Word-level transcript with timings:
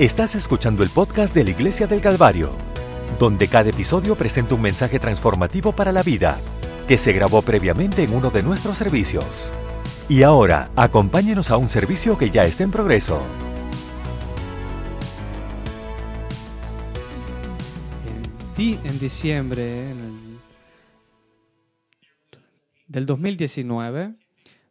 Estás 0.00 0.34
escuchando 0.34 0.82
el 0.82 0.88
podcast 0.88 1.34
de 1.34 1.44
la 1.44 1.50
Iglesia 1.50 1.86
del 1.86 2.00
Calvario, 2.00 2.52
donde 3.18 3.48
cada 3.48 3.68
episodio 3.68 4.16
presenta 4.16 4.54
un 4.54 4.62
mensaje 4.62 4.98
transformativo 4.98 5.72
para 5.72 5.92
la 5.92 6.02
vida, 6.02 6.38
que 6.88 6.96
se 6.96 7.12
grabó 7.12 7.42
previamente 7.42 8.02
en 8.02 8.14
uno 8.14 8.30
de 8.30 8.42
nuestros 8.42 8.78
servicios. 8.78 9.52
Y 10.08 10.22
ahora, 10.22 10.70
acompáñenos 10.74 11.50
a 11.50 11.58
un 11.58 11.68
servicio 11.68 12.16
que 12.16 12.30
ya 12.30 12.44
está 12.44 12.64
en 12.64 12.70
progreso. 12.70 13.20
En, 18.06 18.54
di- 18.56 18.78
en 18.82 18.98
diciembre 18.98 19.84
del 22.88 23.04
2019 23.04 24.14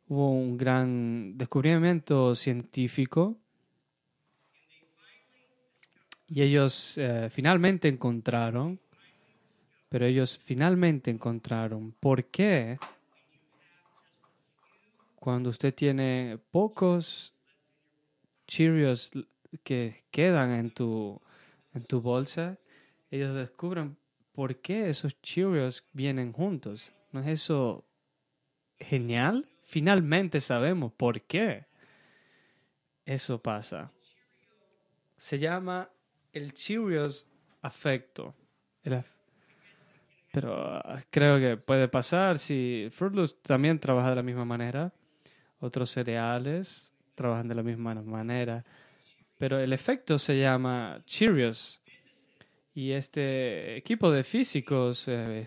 hubo 0.07 0.31
un 0.31 0.57
gran 0.57 1.37
descubrimiento 1.37 2.33
científico 2.33 3.37
y 6.29 6.41
ellos 6.43 6.97
eh, 6.97 7.29
finalmente 7.31 7.87
encontraron, 7.87 8.79
pero 9.89 10.05
ellos 10.05 10.39
finalmente 10.43 11.09
encontraron 11.09 11.93
por 11.99 12.25
qué 12.25 12.77
cuando 15.15 15.49
usted 15.49 15.73
tiene 15.73 16.39
pocos 16.51 17.33
Cheerios 18.47 19.11
que 19.63 20.03
quedan 20.11 20.51
en 20.51 20.71
tu, 20.71 21.21
en 21.73 21.83
tu 21.83 22.01
bolsa, 22.01 22.57
ellos 23.11 23.35
descubren 23.35 23.97
por 24.31 24.55
qué 24.57 24.89
esos 24.89 25.19
Cheerios 25.21 25.83
vienen 25.93 26.31
juntos. 26.31 26.91
¿No 27.11 27.19
es 27.19 27.27
eso 27.27 27.85
genial? 28.79 29.47
Finalmente 29.63 30.39
sabemos 30.39 30.93
por 30.93 31.21
qué 31.21 31.65
eso 33.05 33.41
pasa. 33.41 33.91
Se 35.17 35.37
llama 35.37 35.89
el 36.33 36.53
Cheerios 36.53 37.27
afecto. 37.61 38.35
Pero 40.31 40.55
ah, 40.55 41.01
creo 41.09 41.39
que 41.39 41.57
puede 41.57 41.87
pasar 41.87 42.37
si 42.37 42.89
Fruit 42.91 43.13
Loops 43.13 43.41
también 43.41 43.79
trabaja 43.79 44.11
de 44.11 44.15
la 44.15 44.23
misma 44.23 44.45
manera. 44.45 44.93
Otros 45.59 45.89
cereales 45.89 46.93
trabajan 47.15 47.47
de 47.47 47.55
la 47.55 47.63
misma 47.63 47.95
manera. 47.95 48.63
Pero 49.37 49.59
el 49.59 49.73
efecto 49.73 50.19
se 50.19 50.39
llama 50.39 51.01
Cheerios. 51.05 51.81
Y 52.73 52.91
este 52.91 53.75
equipo 53.75 54.11
de 54.11 54.23
físicos 54.23 55.07
eh, 55.07 55.45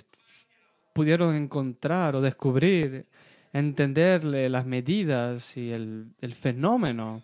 pudieron 0.93 1.35
encontrar 1.35 2.17
o 2.17 2.21
descubrir, 2.21 3.07
entenderle 3.53 4.51
las 4.51 4.67
medidas 4.67 5.57
y 5.57 5.73
el 5.73 6.35
fenómeno 6.35 7.23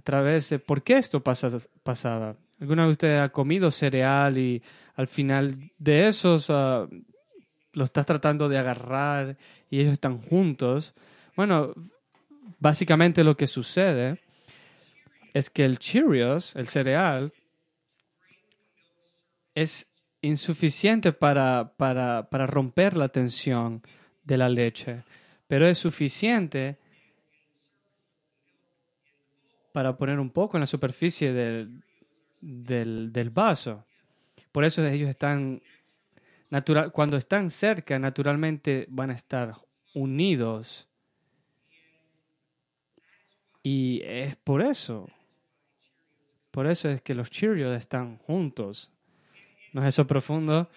a 0.00 0.02
través 0.02 0.48
de 0.48 0.58
por 0.58 0.82
qué 0.82 0.96
esto 0.96 1.22
pasa- 1.22 1.50
pasaba. 1.82 2.34
¿Alguna 2.58 2.86
de 2.86 2.92
ustedes 2.92 3.20
ha 3.20 3.28
comido 3.28 3.70
cereal 3.70 4.38
y 4.38 4.62
al 4.94 5.08
final 5.08 5.70
de 5.78 6.08
esos 6.08 6.48
ah, 6.48 6.88
lo 7.74 7.84
estás 7.84 8.06
tratando 8.06 8.48
de 8.48 8.56
agarrar 8.56 9.36
y 9.68 9.80
ellos 9.80 9.92
están 9.92 10.22
juntos? 10.22 10.94
Bueno, 11.36 11.74
básicamente 12.58 13.22
lo 13.24 13.36
que 13.36 13.46
sucede 13.46 14.18
es 15.34 15.50
que 15.50 15.66
el 15.66 15.78
Cheerios, 15.78 16.56
el 16.56 16.66
cereal, 16.68 17.34
es 19.54 19.86
insuficiente 20.22 21.12
para, 21.12 21.74
para, 21.76 22.30
para 22.30 22.46
romper 22.46 22.96
la 22.96 23.08
tensión 23.08 23.82
de 24.24 24.38
la 24.38 24.48
leche, 24.48 25.02
pero 25.46 25.66
es 25.68 25.76
suficiente 25.76 26.78
para 29.72 29.96
poner 29.96 30.18
un 30.18 30.30
poco 30.30 30.56
en 30.56 30.62
la 30.62 30.66
superficie 30.66 31.32
del, 31.32 31.82
del, 32.40 33.12
del 33.12 33.30
vaso. 33.30 33.84
Por 34.52 34.64
eso 34.64 34.84
ellos 34.86 35.08
están, 35.08 35.62
natural, 36.48 36.92
cuando 36.92 37.16
están 37.16 37.50
cerca, 37.50 37.98
naturalmente 37.98 38.86
van 38.90 39.10
a 39.10 39.14
estar 39.14 39.54
unidos. 39.94 40.88
Y 43.62 44.00
es 44.04 44.36
por 44.36 44.62
eso, 44.62 45.08
por 46.50 46.66
eso 46.66 46.88
es 46.88 47.02
que 47.02 47.14
los 47.14 47.30
Cheerios 47.30 47.76
están 47.78 48.16
juntos. 48.18 48.90
¿No 49.72 49.82
es 49.82 49.88
eso 49.88 50.06
profundo? 50.06 50.68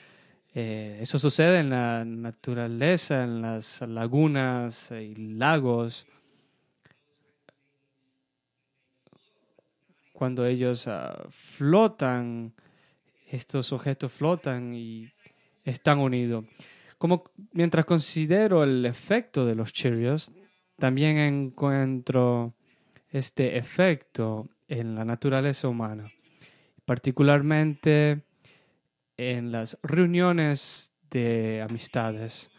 Eh, 0.54 1.00
eso 1.02 1.18
sucede 1.18 1.62
en 1.62 1.72
la 1.72 2.06
naturaleza, 2.06 3.24
en 3.24 3.42
las 3.42 3.82
lagunas 3.82 4.92
y 4.92 5.16
lagos. 5.16 6.06
Cuando 10.14 10.46
ellos 10.46 10.88
ah, 10.88 11.26
flotan, 11.30 12.54
estos 13.28 13.74
objetos 13.74 14.12
flotan 14.14 14.74
y 14.74 15.12
están 15.66 16.00
unidos. 16.00 16.46
Como 16.98 17.26
mientras 17.52 17.84
considero 17.84 18.64
el 18.64 18.86
efecto 18.86 19.46
de 19.46 19.56
los 19.56 19.74
Cheerios, 19.74 20.32
también 20.78 21.18
encuentro 21.18 22.54
este 23.10 23.58
efecto 23.58 24.50
en 24.68 24.96
la 24.96 25.04
naturaleza 25.04 25.68
humana, 25.68 26.12
particularmente 26.86 28.22
en 29.18 29.52
las 29.52 29.78
reuniones 29.84 30.94
de 31.10 31.62
amistades. 31.62 32.50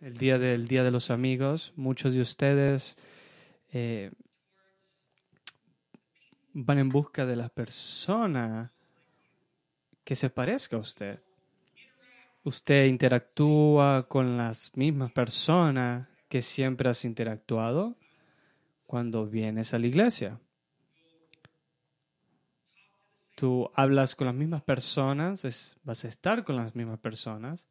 El 0.00 0.16
día 0.18 0.38
del 0.38 0.68
Día 0.68 0.84
de 0.84 0.90
los 0.90 1.10
Amigos, 1.10 1.72
muchos 1.76 2.14
de 2.14 2.20
ustedes 2.20 2.96
eh, 3.72 4.10
van 6.54 6.78
en 6.78 6.88
busca 6.88 7.26
de 7.26 7.36
la 7.36 7.48
persona 7.48 8.72
que 10.04 10.16
se 10.16 10.30
parezca 10.30 10.76
a 10.76 10.80
usted. 10.80 11.20
Usted 12.44 12.86
interactúa 12.86 14.06
con 14.08 14.36
las 14.36 14.74
mismas 14.76 15.12
personas 15.12 16.08
que 16.28 16.42
siempre 16.42 16.88
has 16.88 17.04
interactuado 17.04 17.96
cuando 18.86 19.26
vienes 19.26 19.74
a 19.74 19.78
la 19.78 19.86
iglesia. 19.86 20.38
Tú 23.34 23.70
hablas 23.74 24.14
con 24.14 24.28
las 24.28 24.36
mismas 24.36 24.62
personas, 24.62 25.76
vas 25.82 26.04
a 26.04 26.08
estar 26.08 26.44
con 26.44 26.56
las 26.56 26.76
mismas 26.76 27.00
personas 27.00 27.66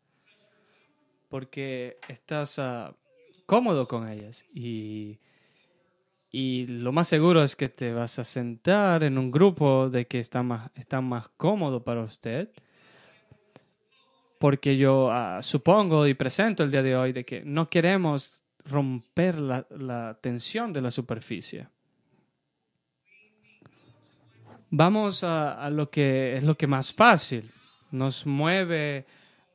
porque 1.30 1.98
estás 2.10 2.60
ah, 2.60 2.96
cómodo 3.46 3.88
con 3.88 4.08
ellas 4.10 4.46
y, 4.54 5.20
y 6.36 6.66
lo 6.66 6.92
más 6.92 7.08
seguro 7.08 7.44
es 7.44 7.56
que 7.56 7.70
te 7.70 7.94
vas 7.94 8.18
a 8.18 8.24
sentar 8.24 9.04
en 9.04 9.20
un 9.20 9.30
grupo 9.30 9.88
de 9.88 10.08
que 10.08 10.20
está 10.20 10.42
más, 10.42 10.72
está 10.74 11.00
más 11.00 11.30
cómodo 11.38 11.84
para 11.84 12.02
usted 12.02 12.50
porque 14.40 14.76
yo 14.76 15.12
ah, 15.12 15.44
supongo 15.44 16.08
y 16.08 16.16
presento 16.16 16.64
el 16.64 16.72
día 16.72 16.82
de 16.82 16.98
hoy 16.98 17.14
de 17.14 17.24
que 17.24 17.44
no 17.46 17.70
queremos 17.70 18.42
romper 18.66 19.40
la, 19.40 20.18
tensión 20.22 20.74
de 20.74 20.82
la 20.82 20.90
superficie. 20.90 21.68
Vamos 24.72 25.24
a, 25.24 25.64
a 25.64 25.70
lo 25.70 25.92
que 25.92 26.36
es 26.36 26.44
lo 26.44 26.58
que 26.58 26.66
más 26.66 26.94
fácil 26.94 27.50
nos 27.92 28.26
mueve 28.26 29.06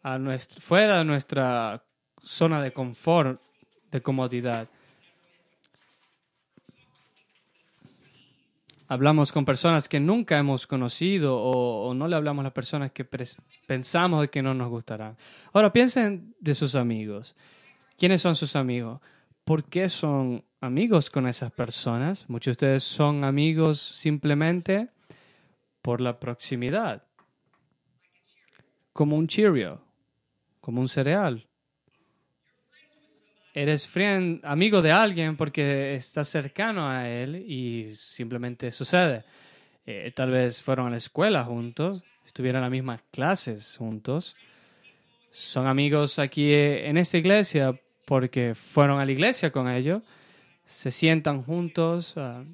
a 0.03 0.17
nuestra, 0.17 0.61
fuera 0.61 0.99
de 0.99 1.05
nuestra 1.05 1.85
zona 2.23 2.63
de 2.63 2.73
confort, 2.73 3.43
de 3.91 4.01
comodidad. 4.01 4.69
Hablamos 8.91 9.33
con 9.33 9.45
personas 9.45 9.87
que 9.87 10.01
nunca 10.01 10.39
hemos 10.39 10.67
conocido 10.67 11.39
o, 11.39 11.93
no 11.93 12.09
le 12.09 12.17
hablamos 12.17 12.41
a 12.41 12.45
las 12.45 12.53
personas 12.55 12.91
que 12.91 13.05
pensamos 13.67 14.29
que 14.29 14.43
no 14.43 14.55
nos 14.55 14.71
gustarán. 14.71 15.17
Ahora 15.53 15.73
piensen 15.73 16.35
de 16.41 16.55
sus 16.55 16.75
amigos. 16.75 17.37
¿Quiénes 17.99 18.23
son 18.23 18.35
sus 18.35 18.57
amigos? 18.57 19.01
¿Por 19.45 19.65
qué 19.65 19.89
son 19.89 20.45
amigos 20.63 21.11
con 21.11 21.27
esas 21.27 21.53
personas? 21.53 22.29
Muchos 22.29 22.47
de 22.47 22.53
ustedes 22.53 22.85
son 22.85 23.25
amigos 23.25 23.79
simplemente 23.79 24.89
por 25.83 26.01
la 26.01 26.19
proximidad. 26.19 27.03
Como 28.95 29.17
un 29.17 29.27
Cheerio, 29.27 29.83
como 30.61 30.81
un 30.81 30.89
cereal. 30.89 31.48
Eres 33.61 33.89
friend, 33.89 34.41
amigo 34.45 34.83
de 34.83 34.93
alguien 34.93 35.37
porque 35.37 35.93
estás 35.95 36.29
cercano 36.29 36.89
a 36.89 37.09
él 37.09 37.35
y 37.35 37.93
simplemente 37.93 38.71
sucede. 38.71 39.25
Eh, 39.85 40.13
tal 40.15 40.31
vez 40.31 40.63
fueron 40.63 40.87
a 40.87 40.91
la 40.91 40.97
escuela 40.97 41.43
juntos, 41.43 42.05
estuvieron 42.25 42.61
en 42.61 42.63
las 42.63 42.71
mismas 42.71 43.03
clases 43.11 43.75
juntos. 43.77 44.37
Son 45.33 45.67
amigos 45.67 46.21
aquí 46.21 46.53
eh, 46.53 46.89
en 46.89 46.99
esta 46.99 47.19
iglesia 47.19 47.75
porque 48.07 48.55
fueron 48.55 49.01
a 49.01 49.05
la 49.05 49.11
iglesia 49.11 49.51
con 49.51 49.69
ellos, 49.69 50.05
se 50.65 50.93
sientan 50.93 51.43
juntos. 51.43 52.17
ah, 52.17 52.45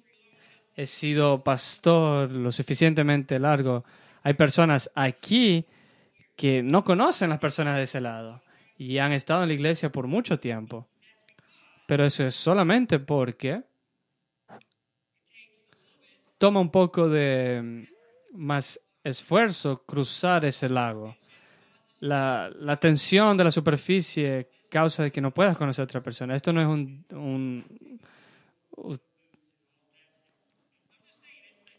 he 0.74 0.86
sido 0.86 1.44
pastor 1.44 2.30
lo 2.30 2.50
suficientemente 2.50 3.38
largo. 3.38 3.84
Hay 4.22 4.32
personas 4.32 4.90
aquí 4.94 5.66
que 6.34 6.62
no 6.62 6.82
conocen 6.82 7.28
las 7.28 7.40
personas 7.40 7.76
de 7.76 7.82
ese 7.82 8.00
lado 8.00 8.42
y 8.78 8.96
han 8.96 9.12
estado 9.12 9.42
en 9.42 9.48
la 9.48 9.54
iglesia 9.54 9.92
por 9.92 10.06
mucho 10.06 10.40
tiempo. 10.40 10.88
Pero 11.86 12.04
eso 12.04 12.24
es 12.24 12.34
solamente 12.34 12.98
porque 12.98 13.62
toma 16.38 16.60
un 16.60 16.70
poco 16.70 17.08
de 17.08 17.60
mm, 17.62 18.38
más 18.38 18.80
esfuerzo 19.02 19.84
cruzar 19.84 20.44
ese 20.44 20.68
lago. 20.68 21.16
La, 22.00 22.50
la 22.58 22.78
tensión 22.78 23.36
de 23.36 23.44
la 23.44 23.50
superficie 23.50 24.50
causa 24.70 25.04
de 25.04 25.12
que 25.12 25.20
no 25.20 25.32
puedas 25.32 25.56
conocer 25.56 25.82
a 25.82 25.84
otra 25.84 26.02
persona. 26.02 26.34
Esto 26.34 26.52
no 26.52 26.60
es 26.60 26.66
un... 26.66 27.04
un, 27.10 27.64
un 28.76 29.00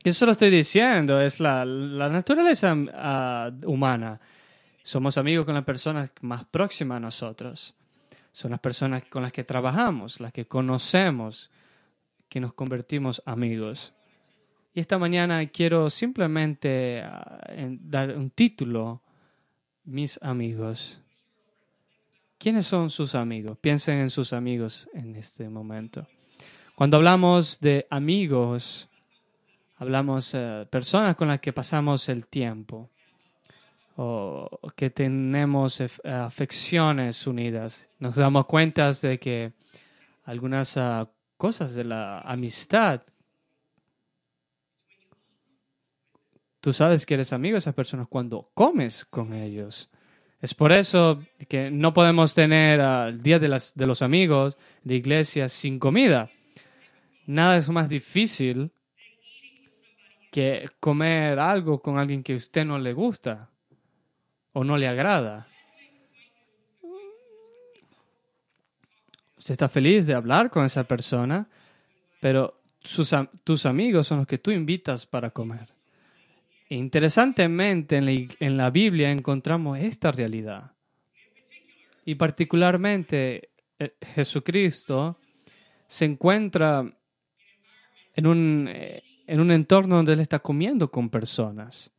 eso 0.04 0.26
lo 0.28 0.34
estoy 0.34 0.52
diciendo, 0.52 1.20
es 1.20 1.40
la, 1.40 1.66
la 1.66 2.10
naturaleza 2.10 2.76
ah, 2.94 3.52
humana. 3.66 4.20
Somos 4.84 5.18
amigos 5.18 5.46
con 5.46 5.56
las 5.56 5.64
personas 5.64 6.12
más 6.22 6.46
próximas 6.46 6.98
a 6.98 7.00
nosotros. 7.00 7.76
Son 8.36 8.52
las 8.52 8.60
personas 8.60 9.06
con 9.06 9.22
las 9.22 9.32
que 9.32 9.46
trabajamos, 9.46 10.20
las 10.20 10.34
que 10.34 10.46
conocemos, 10.46 11.50
que 12.28 12.42
nos 12.42 12.54
convertimos 12.54 13.24
amigos. 13.26 13.94
Y 14.74 14.82
esta 14.82 14.98
mañana 14.98 15.46
quiero 15.46 15.90
simplemente 15.90 17.02
ah, 17.02 17.40
dar 17.80 18.18
un 18.18 18.30
título, 18.30 19.02
mis 19.86 20.22
amigos. 20.22 21.00
¿Quiénes 22.38 22.68
son 22.68 22.90
sus 22.90 23.16
amigos? 23.16 23.58
Piensen 23.58 24.00
en 24.00 24.10
sus 24.10 24.34
amigos 24.34 24.90
en 24.94 25.16
este 25.16 25.48
momento. 25.48 26.06
Cuando 26.76 26.98
hablamos 26.98 27.62
de 27.62 27.88
amigos, 27.90 28.90
hablamos 29.78 30.34
de 30.34 30.64
eh, 30.64 30.66
personas 30.66 31.16
con 31.16 31.30
las 31.30 31.40
que 31.40 31.54
pasamos 31.54 32.10
el 32.10 32.28
tiempo 32.28 32.90
o 33.96 34.60
que 34.76 34.90
tenemos 34.90 35.82
afecciones 36.04 37.26
unidas. 37.28 37.90
Nos 38.00 38.16
damos 38.16 38.46
cuenta 38.46 38.92
de 38.92 39.20
que 39.20 39.54
algunas 40.26 40.76
ah, 40.78 41.10
cosas 41.38 41.74
de 41.76 41.86
la 41.86 42.20
amistad, 42.22 43.04
tú 46.60 46.74
sabes 46.74 47.06
que 47.06 47.14
eres 47.14 47.32
amigo 47.32 47.54
de 47.54 47.60
esas 47.60 47.76
personas 47.76 48.08
cuando 48.10 48.50
comes 48.54 49.06
con 49.06 49.34
ellos. 49.34 49.90
Es 50.42 50.54
por 50.54 50.72
eso 50.72 51.24
que 51.48 51.72
no 51.72 51.94
podemos 51.94 52.34
tener 52.34 52.80
el 52.80 53.22
Día 53.22 53.40
de, 53.40 53.48
las, 53.48 53.74
de 53.76 53.86
los 53.86 54.02
Amigos 54.02 54.58
de 54.84 54.96
iglesia 54.96 55.48
sin 55.48 55.80
comida. 55.80 56.30
Nada 57.26 57.58
es 57.58 57.70
más 57.70 57.90
difícil 57.90 58.72
que 60.32 60.70
comer 60.82 61.40
algo 61.40 61.82
con 61.82 61.98
alguien 61.98 62.22
que 62.22 62.34
a 62.34 62.36
usted 62.36 62.66
no 62.66 62.78
le 62.78 62.92
gusta 62.92 63.50
o 64.56 64.64
no 64.64 64.78
le 64.78 64.88
agrada. 64.88 65.48
Usted 69.38 69.52
está 69.52 69.68
feliz 69.68 70.08
de 70.08 70.14
hablar 70.14 70.50
con 70.50 70.66
esa 70.66 70.86
persona, 70.86 71.48
pero 72.22 72.62
tus 73.44 73.66
amigos 73.66 74.08
son 74.08 74.20
los 74.20 74.28
que 74.28 74.38
tú 74.38 74.52
invitas 74.52 75.06
para 75.06 75.30
comer. 75.30 75.68
Interesantemente, 76.70 77.98
en 77.98 78.06
la, 78.06 78.12
en 78.40 78.58
la 78.58 78.70
Biblia 78.70 79.12
encontramos 79.12 79.78
esta 79.78 80.14
realidad. 80.14 80.72
Y 82.06 82.16
particularmente 82.16 83.50
eh, 83.78 83.96
Jesucristo 84.16 85.20
se 85.86 86.06
encuentra 86.06 86.90
en 88.16 88.26
un, 88.26 88.70
eh, 88.72 89.04
en 89.28 89.42
un 89.42 89.52
entorno 89.52 89.98
donde 89.98 90.14
Él 90.14 90.22
está 90.22 90.40
comiendo 90.40 90.90
con 90.90 91.10
personas. 91.10 91.92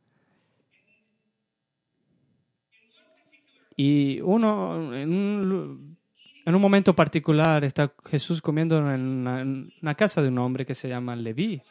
Y 3.77 4.19
uno, 4.21 4.95
en 4.95 5.13
un, 5.13 5.97
en 6.43 6.55
un 6.55 6.61
momento 6.61 6.95
particular, 6.95 7.63
está 7.63 7.93
Jesús 8.05 8.41
comiendo 8.41 8.77
en 8.79 9.01
una, 9.01 9.41
en 9.41 9.71
una, 9.81 9.93
casa 9.95 10.21
de 10.21 10.29
un 10.29 10.39
hombre 10.39 10.65
que 10.65 10.73
se 10.73 10.89
llama 10.89 11.15
Leví. 11.15 11.61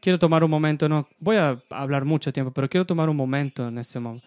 Quiero 0.00 0.18
tomar 0.18 0.42
un 0.42 0.50
momento, 0.50 0.88
no 0.88 1.06
voy 1.18 1.36
a 1.36 1.62
hablar 1.68 2.06
mucho 2.06 2.32
tiempo, 2.32 2.50
pero 2.52 2.70
quiero 2.70 2.86
tomar 2.86 3.10
un 3.10 3.16
momento 3.16 3.68
en 3.68 3.76
este 3.76 4.00
momento 4.00 4.26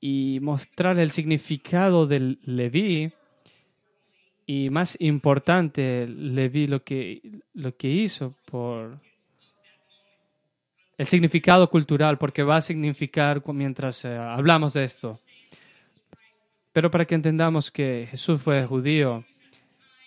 y 0.00 0.38
mostrar 0.42 0.98
el 0.98 1.10
significado 1.10 2.06
del 2.06 2.40
Leví. 2.44 3.12
Y 4.46 4.70
más 4.70 4.96
importante, 5.00 6.08
Leví 6.08 6.66
lo 6.66 6.82
que, 6.82 7.42
lo 7.54 7.76
que 7.76 7.88
hizo 7.88 8.34
por 8.46 8.98
el 10.98 11.06
significado 11.06 11.70
cultural, 11.70 12.18
porque 12.18 12.42
va 12.42 12.56
a 12.56 12.60
significar 12.60 13.42
mientras 13.54 14.04
eh, 14.04 14.16
hablamos 14.16 14.74
de 14.74 14.84
esto. 14.84 15.20
Pero 16.72 16.90
para 16.90 17.06
que 17.06 17.14
entendamos 17.14 17.70
que 17.70 18.08
Jesús 18.10 18.42
fue 18.42 18.66
judío 18.66 19.24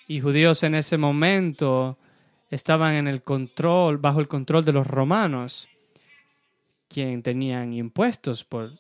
y 0.07 0.19
judíos 0.19 0.63
en 0.63 0.75
ese 0.75 0.97
momento 0.97 1.97
estaban 2.49 2.93
en 2.95 3.07
el 3.07 3.23
control, 3.23 3.97
bajo 3.97 4.19
el 4.19 4.27
control 4.27 4.65
de 4.65 4.73
los 4.73 4.85
romanos, 4.85 5.69
quien 6.89 7.23
tenían 7.23 7.73
impuestos 7.73 8.43
por 8.43 8.71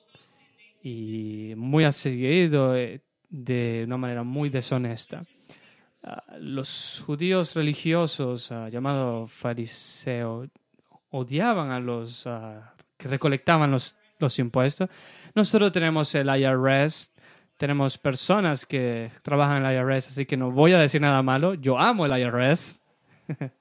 y 0.83 1.53
muy 1.55 1.89
seguido 1.93 2.75
eh, 2.75 3.01
de 3.29 3.83
una 3.85 3.97
manera 3.97 4.23
muy 4.23 4.49
deshonesta. 4.49 5.23
Ah, 6.03 6.23
los 6.39 7.01
judíos 7.05 7.53
religiosos, 7.55 8.51
ah, 8.51 8.67
llamados 8.69 9.31
fariseos, 9.31 10.49
odiaban 11.11 11.71
a 11.71 11.79
los 11.79 12.27
que 12.97 13.07
recolectaban 13.07 13.71
los, 13.71 13.95
los 14.19 14.39
impuestos. 14.39 14.89
Nosotros 15.35 15.71
tenemos 15.71 16.13
el 16.15 16.27
IRS, 16.27 17.13
tenemos 17.57 17.97
personas 17.97 18.65
que 18.65 19.11
trabajan 19.21 19.63
en 19.63 19.71
el 19.71 19.75
IRS, 19.77 20.07
así 20.07 20.25
que 20.25 20.35
no 20.37 20.51
voy 20.51 20.73
a 20.73 20.79
decir 20.79 20.99
nada 21.01 21.21
malo. 21.21 21.53
Yo 21.53 21.77
amo 21.79 22.05
el 22.05 22.19
IRS. 22.19 22.81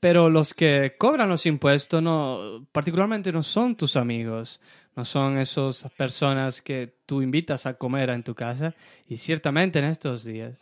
Pero 0.00 0.30
los 0.30 0.54
que 0.54 0.96
cobran 0.98 1.28
los 1.28 1.46
impuestos 1.46 2.02
no, 2.02 2.66
particularmente 2.72 3.30
no 3.30 3.44
son 3.44 3.76
tus 3.76 3.94
amigos, 3.94 4.60
no 4.96 5.04
son 5.04 5.38
esas 5.38 5.86
personas 5.96 6.60
que 6.60 6.92
tú 7.06 7.22
invitas 7.22 7.66
a 7.66 7.74
comer 7.74 8.10
en 8.10 8.24
tu 8.24 8.34
casa. 8.34 8.74
Y 9.06 9.16
ciertamente 9.18 9.78
en 9.78 9.84
estos 9.84 10.24
días 10.24 10.58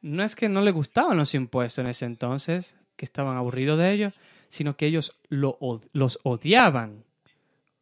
no 0.00 0.22
es 0.22 0.36
que 0.36 0.48
no 0.48 0.60
le 0.60 0.70
gustaban 0.70 1.16
los 1.16 1.34
impuestos 1.34 1.84
en 1.84 1.90
ese 1.90 2.04
entonces, 2.06 2.76
que 2.96 3.04
estaban 3.04 3.36
aburridos 3.36 3.78
de 3.78 3.92
ellos, 3.92 4.14
sino 4.48 4.76
que 4.76 4.86
ellos 4.86 5.16
lo, 5.28 5.58
los 5.92 6.18
odiaban, 6.22 7.04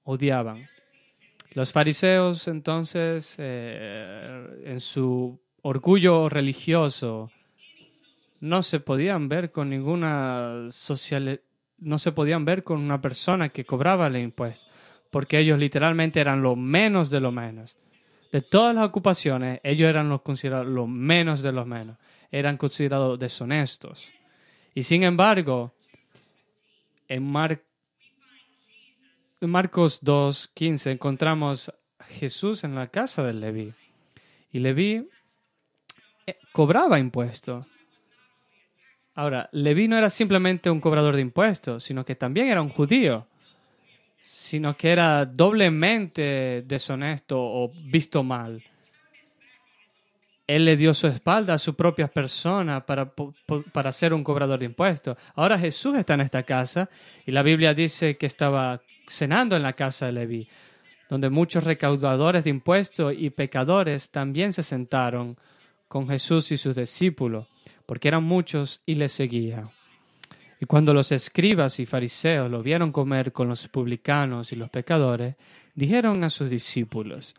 odiaban. 0.03 0.69
Los 1.53 1.73
fariseos 1.73 2.49
entonces, 2.49 3.35
eh, 3.39 4.46
en 4.65 4.81
su 4.81 5.41
orgullo 5.63 6.29
religioso, 6.29 7.31
no 8.41 8.63
se 8.63 8.81
podían 8.81 9.29
ver 9.29 9.53
con 9.53 9.70
ninguna 9.70 10.67
social, 10.70 11.41
no 11.79 11.99
se 11.99 12.13
podían 12.13 12.44
ver 12.44 12.63
con 12.63 12.81
una 12.81 13.01
persona 13.01 13.49
que 13.49 13.65
cobraba 13.65 14.06
el 14.08 14.19
impuesto, 14.19 14.67
porque 15.11 15.39
ellos 15.39 15.58
literalmente 15.58 16.20
eran 16.20 16.43
lo 16.43 16.56
menos 16.56 17.11
de 17.11 17.20
lo 17.20 17.32
menos. 17.32 17.77
De 18.33 18.43
todas 18.43 18.75
las 18.75 18.85
ocupaciones, 18.85 19.61
ellos 19.63 19.89
eran 19.89 20.09
los 20.09 20.23
considerados 20.23 20.67
lo 20.67 20.87
menos 20.87 21.43
de 21.43 21.53
los 21.53 21.67
menos 21.67 21.97
eran 22.31 22.56
considerados 22.56 23.19
deshonestos. 23.19 24.09
Y 24.75 24.83
sin 24.83 25.03
embargo, 25.03 25.75
en, 27.09 27.25
Mar 27.25 27.63
Marcos 29.41 30.03
2.15 30.03 30.93
encontramos 30.93 31.73
a 31.99 32.05
Jesús 32.05 32.65
en 32.65 32.75
la 32.75 32.89
casa 32.89 33.23
de 33.23 33.35
Leví. 33.35 33.75
Y 34.53 34.59
Leví 34.59 35.09
eh, 36.27 36.37
cobraba 36.53 36.99
impuestos. 36.99 37.67
Ahora, 39.15 39.49
Leví 39.53 39.89
no 39.89 39.97
era 39.97 40.11
simplemente 40.11 40.69
un 40.69 40.81
cobrador 40.81 41.17
de 41.17 41.23
impuestos, 41.23 41.85
sino 41.85 42.05
que 42.05 42.17
también 42.17 42.49
era 42.49 42.61
un 42.61 42.69
judío, 42.69 43.27
sino 44.27 44.77
que 44.77 44.91
era 44.91 45.25
doblemente 45.25 46.65
deshonesto 46.67 47.39
o 47.39 47.73
visto 47.85 48.25
mal. 48.25 48.61
Él 50.49 50.65
le 50.65 50.77
dio 50.77 50.93
su 50.95 51.06
espalda 51.06 51.55
a 51.55 51.59
su 51.59 51.75
propia 51.75 52.09
persona 52.09 52.85
para, 52.85 53.13
para 53.73 53.93
ser 53.93 54.13
un 54.13 54.25
cobrador 54.25 54.59
de 54.59 54.67
impuestos. 54.67 55.17
Ahora 55.37 55.56
Jesús 55.59 55.97
está 55.97 56.15
en 56.15 56.23
esta 56.23 56.43
casa 56.43 56.91
y 57.25 57.31
la 57.31 57.43
Biblia 57.43 57.73
dice 57.73 58.17
que 58.17 58.27
estaba 58.27 58.83
cenando 59.09 59.55
en 59.55 59.63
la 59.63 59.75
casa 59.75 60.06
de 60.06 60.13
Leví, 60.13 60.49
donde 61.09 61.31
muchos 61.31 61.63
recaudadores 61.63 62.45
de 62.45 62.51
impuestos 62.51 63.15
y 63.17 63.31
pecadores 63.31 64.11
también 64.11 64.53
se 64.53 64.65
sentaron 64.65 65.37
con 65.87 66.09
Jesús 66.09 66.51
y 66.51 66.56
sus 66.56 66.75
discípulos, 66.75 67.47
porque 67.87 68.09
eran 68.09 68.25
muchos 68.25 68.83
y 68.87 68.97
le 68.97 69.09
seguían. 69.09 69.71
Y 70.60 70.67
cuando 70.67 70.94
los 70.94 71.13
escribas 71.13 71.79
y 71.81 71.86
fariseos 71.86 72.51
lo 72.51 72.63
vieron 72.63 72.93
comer 72.93 73.32
con 73.32 73.48
los 73.48 73.69
publicanos 73.69 74.53
y 74.53 74.56
los 74.56 74.70
pecadores, 74.70 75.36
dijeron 75.75 76.25
a 76.25 76.31
sus 76.31 76.51
discípulos, 76.51 77.34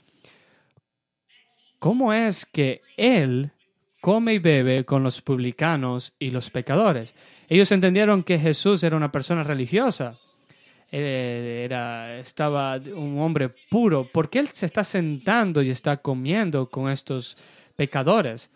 ¿cómo 1.80 2.14
es 2.14 2.46
que 2.46 2.82
él 2.96 3.52
come 4.02 4.36
y 4.36 4.40
bebe 4.40 4.86
con 4.86 5.04
los 5.04 5.22
publicanos 5.22 6.14
y 6.20 6.30
los 6.30 6.50
pecadores? 6.50 7.16
Ellos 7.50 7.72
entendieron 7.72 8.24
que 8.24 8.38
Jesús 8.38 8.84
era 8.84 8.96
una 8.96 9.12
persona 9.12 9.42
religiosa, 9.44 10.20
eh, 10.92 11.64
era, 11.66 12.18
estaba 12.18 12.78
un 12.78 13.20
hombre 13.20 13.50
puro. 13.70 14.06
¿Por 14.06 14.30
qué 14.30 14.40
él 14.40 14.48
se 14.48 14.68
está 14.68 14.84
sentando 14.84 15.62
y 15.62 15.70
está 15.70 15.98
comiendo 15.98 16.70
con 16.70 16.90
estos 16.90 17.36
pecadores. 17.78 18.52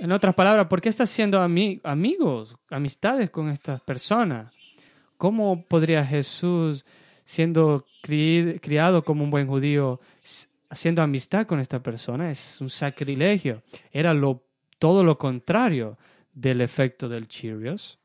En 0.00 0.12
otras 0.12 0.34
palabras, 0.34 0.68
¿por 0.68 0.80
qué 0.80 0.88
estás 0.88 1.10
siendo 1.10 1.40
amigos, 1.40 2.56
amistades 2.70 3.30
con 3.30 3.50
estas 3.50 3.80
personas? 3.80 4.56
¿Cómo 5.16 5.64
podría 5.64 6.04
Jesús, 6.04 6.84
siendo 7.24 7.84
criado 8.00 9.04
como 9.04 9.24
un 9.24 9.30
buen 9.30 9.48
judío, 9.48 10.00
haciendo 10.70 11.02
amistad 11.02 11.46
con 11.46 11.58
esta 11.58 11.82
persona? 11.82 12.30
Es 12.30 12.60
un 12.60 12.70
sacrilegio. 12.70 13.62
Era 13.90 14.14
todo 14.78 15.02
lo 15.02 15.18
contrario 15.18 15.98
del 16.32 16.60
efecto 16.60 17.08
del 17.08 17.26
Cheerios. 17.26 17.98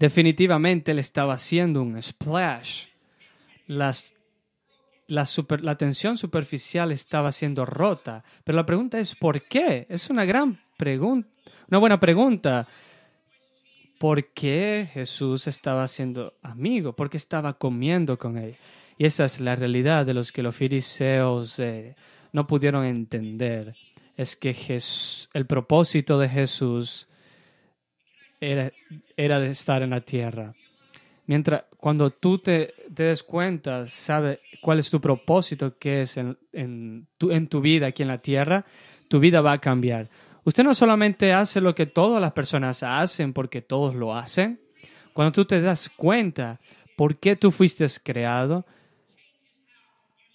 Definitivamente 0.00 0.90
él 0.90 0.98
estaba 0.98 1.34
haciendo 1.34 1.82
un 1.82 2.02
splash. 2.02 2.86
Las, 3.68 4.14
la, 5.10 5.76
tensión 5.76 6.16
superficial 6.16 6.92
estaba 6.92 7.32
siendo 7.32 7.66
rota. 7.66 8.24
Pero 8.44 8.56
la 8.56 8.66
pregunta 8.66 8.98
es, 8.98 9.14
¿por 9.14 9.42
qué? 9.42 9.86
Es 9.88 10.08
una 10.10 10.24
gran 10.24 10.58
pregunta, 10.76 11.28
una 11.68 11.78
buena 11.78 12.00
pregunta. 12.00 12.66
¿Por 13.98 14.32
qué 14.32 14.88
Jesús 14.92 15.46
estaba 15.46 15.86
siendo 15.88 16.34
amigo? 16.42 16.94
¿Por 16.94 17.10
qué 17.10 17.18
estaba 17.18 17.58
comiendo 17.58 18.18
con 18.18 18.38
él? 18.38 18.56
Y 18.96 19.04
esa 19.04 19.26
es 19.26 19.40
la 19.40 19.56
realidad 19.56 20.06
de 20.06 20.14
los 20.14 20.32
que 20.32 20.42
los 20.42 20.56
fariseos 20.56 21.58
eh, 21.58 21.96
no 22.32 22.46
pudieron 22.46 22.84
entender. 22.84 23.74
Es 24.16 24.36
que 24.36 24.54
el 25.34 25.46
propósito 25.46 26.18
de 26.18 26.28
Jesús 26.28 27.08
era, 28.40 28.72
era, 29.16 29.38
de 29.38 29.50
estar 29.50 29.82
en 29.82 29.90
la 29.90 30.00
tierra. 30.00 30.54
Mientras, 31.26 31.64
cuando 31.76 32.10
tú 32.10 32.38
te, 32.38 32.74
des 32.88 33.22
cuenta, 33.22 33.86
sabes 33.86 34.40
cuál 34.60 34.78
es 34.78 34.90
tu 34.90 35.00
propósito 35.00 35.78
que 35.78 36.02
es 36.02 36.16
en, 36.16 36.36
en, 36.52 37.06
tu, 37.18 37.30
en 37.30 37.46
tu 37.46 37.60
vida 37.60 37.88
aquí 37.88 38.02
en 38.02 38.08
la 38.08 38.18
tierra, 38.18 38.64
tu 39.08 39.20
vida 39.20 39.40
va 39.40 39.52
a 39.52 39.60
cambiar. 39.60 40.08
Usted 40.44 40.64
no 40.64 40.74
solamente 40.74 41.32
hace 41.32 41.60
lo 41.60 41.74
que 41.74 41.86
todas 41.86 42.20
las 42.20 42.32
personas 42.32 42.82
hacen 42.82 43.32
porque 43.32 43.62
todos 43.62 43.94
lo 43.94 44.14
hacen. 44.14 44.60
Cuando 45.12 45.32
tú 45.32 45.44
te 45.44 45.60
das 45.60 45.88
cuenta 45.88 46.60
por 46.96 47.16
qué 47.16 47.36
tú 47.36 47.50
fuiste 47.50 47.86
creado, 48.02 48.64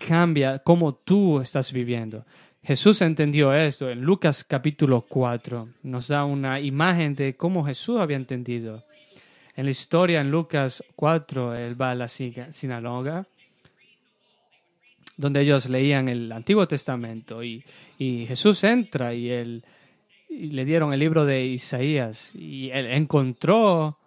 cambia 0.08 0.60
cómo 0.60 0.94
tú 0.94 1.42
estás 1.42 1.72
viviendo. 1.72 2.26
Jesús 2.64 3.02
entendió 3.02 3.54
esto 3.54 3.90
en 3.90 4.02
Lucas 4.02 4.44
capítulo 4.44 5.02
4. 5.02 5.70
Nos 5.84 6.08
da 6.08 6.26
una 6.26 6.60
imagen 6.60 7.16
de 7.16 7.36
cómo 7.36 7.64
Jesús 7.64 8.00
había 8.00 8.18
entendido. 8.18 8.84
En 9.56 9.66
la 9.66 9.72
historia, 9.72 10.22
en 10.22 10.32
Lucas 10.32 10.84
4, 10.96 11.56
él 11.56 11.82
va 11.82 11.92
a 11.92 11.96
la 11.96 12.08
sinagoga 12.08 13.26
donde 15.18 15.42
ellos 15.42 15.70
leían 15.70 16.10
el 16.10 16.32
Antiguo 16.32 16.68
Testamento 16.68 17.44
y, 17.44 17.64
Jesús 17.98 18.64
entra 18.64 19.14
y 19.14 19.30
él 19.30 19.64
le 20.30 20.66
dieron 20.66 20.94
el 20.94 21.00
libro 21.00 21.26
de 21.26 21.46
Isaías 21.46 22.32
y 22.36 22.70
él 22.72 22.88
encontró, 22.88 23.98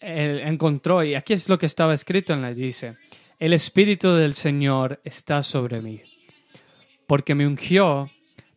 él 0.00 0.40
encontró, 0.40 1.04
y 1.04 1.14
aquí 1.14 1.34
es 1.34 1.48
lo 1.48 1.58
que 1.58 1.66
estaba 1.66 1.92
escrito 1.92 2.32
en 2.32 2.42
la 2.42 2.54
dice, 2.54 2.96
el 3.38 3.52
Espíritu 3.52 4.12
del 4.12 4.32
Señor 4.32 5.00
está 5.04 5.42
sobre 5.42 5.82
mí, 5.82 6.00
porque 7.06 7.34
me 7.34 7.46
ungió 7.46 8.10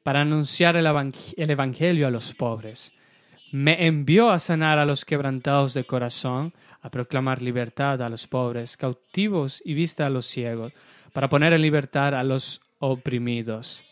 para 0.04 0.22
anunciar 0.22 0.77
el, 0.77 0.86
el 0.86 1.50
Evangelio 1.50 2.08
a 2.08 2.12
los 2.12 2.34
pobres. 2.34 2.94
Me 3.51 3.88
envió 3.88 4.30
a 4.30 4.39
sanar 4.39 4.80
a 4.80 4.86
los 4.86 5.06
quebrantados 5.06 5.74
de 5.74 5.86
corazón, 5.86 6.54
a 6.82 6.89
proclamar 6.89 7.42
libertad 7.42 8.01
a 8.01 8.10
los 8.10 8.27
pobres, 8.27 8.77
cautivos 8.77 9.62
y 9.63 9.74
vista 9.74 10.06
a 10.06 10.10
los 10.10 10.25
ciegos, 10.25 10.74
para 11.13 11.30
poner 11.30 11.54
en 11.54 11.62
libertad 11.62 12.13
a 12.13 12.24
los 12.24 12.62
oprimidos 12.80 13.84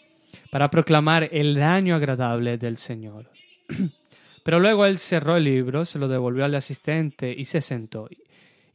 para 0.49 0.69
proclamar 0.69 1.29
el 1.31 1.61
año 1.61 1.95
agradable 1.95 2.57
del 2.57 2.77
Señor. 2.77 3.29
Pero 4.43 4.59
luego 4.59 4.85
él 4.85 4.97
cerró 4.99 5.37
el 5.37 5.43
libro, 5.43 5.85
se 5.85 5.97
lo 5.99 6.07
devolvió 6.07 6.45
al 6.45 6.55
asistente 6.55 7.33
y 7.35 7.45
se 7.45 7.61
sentó. 7.61 8.07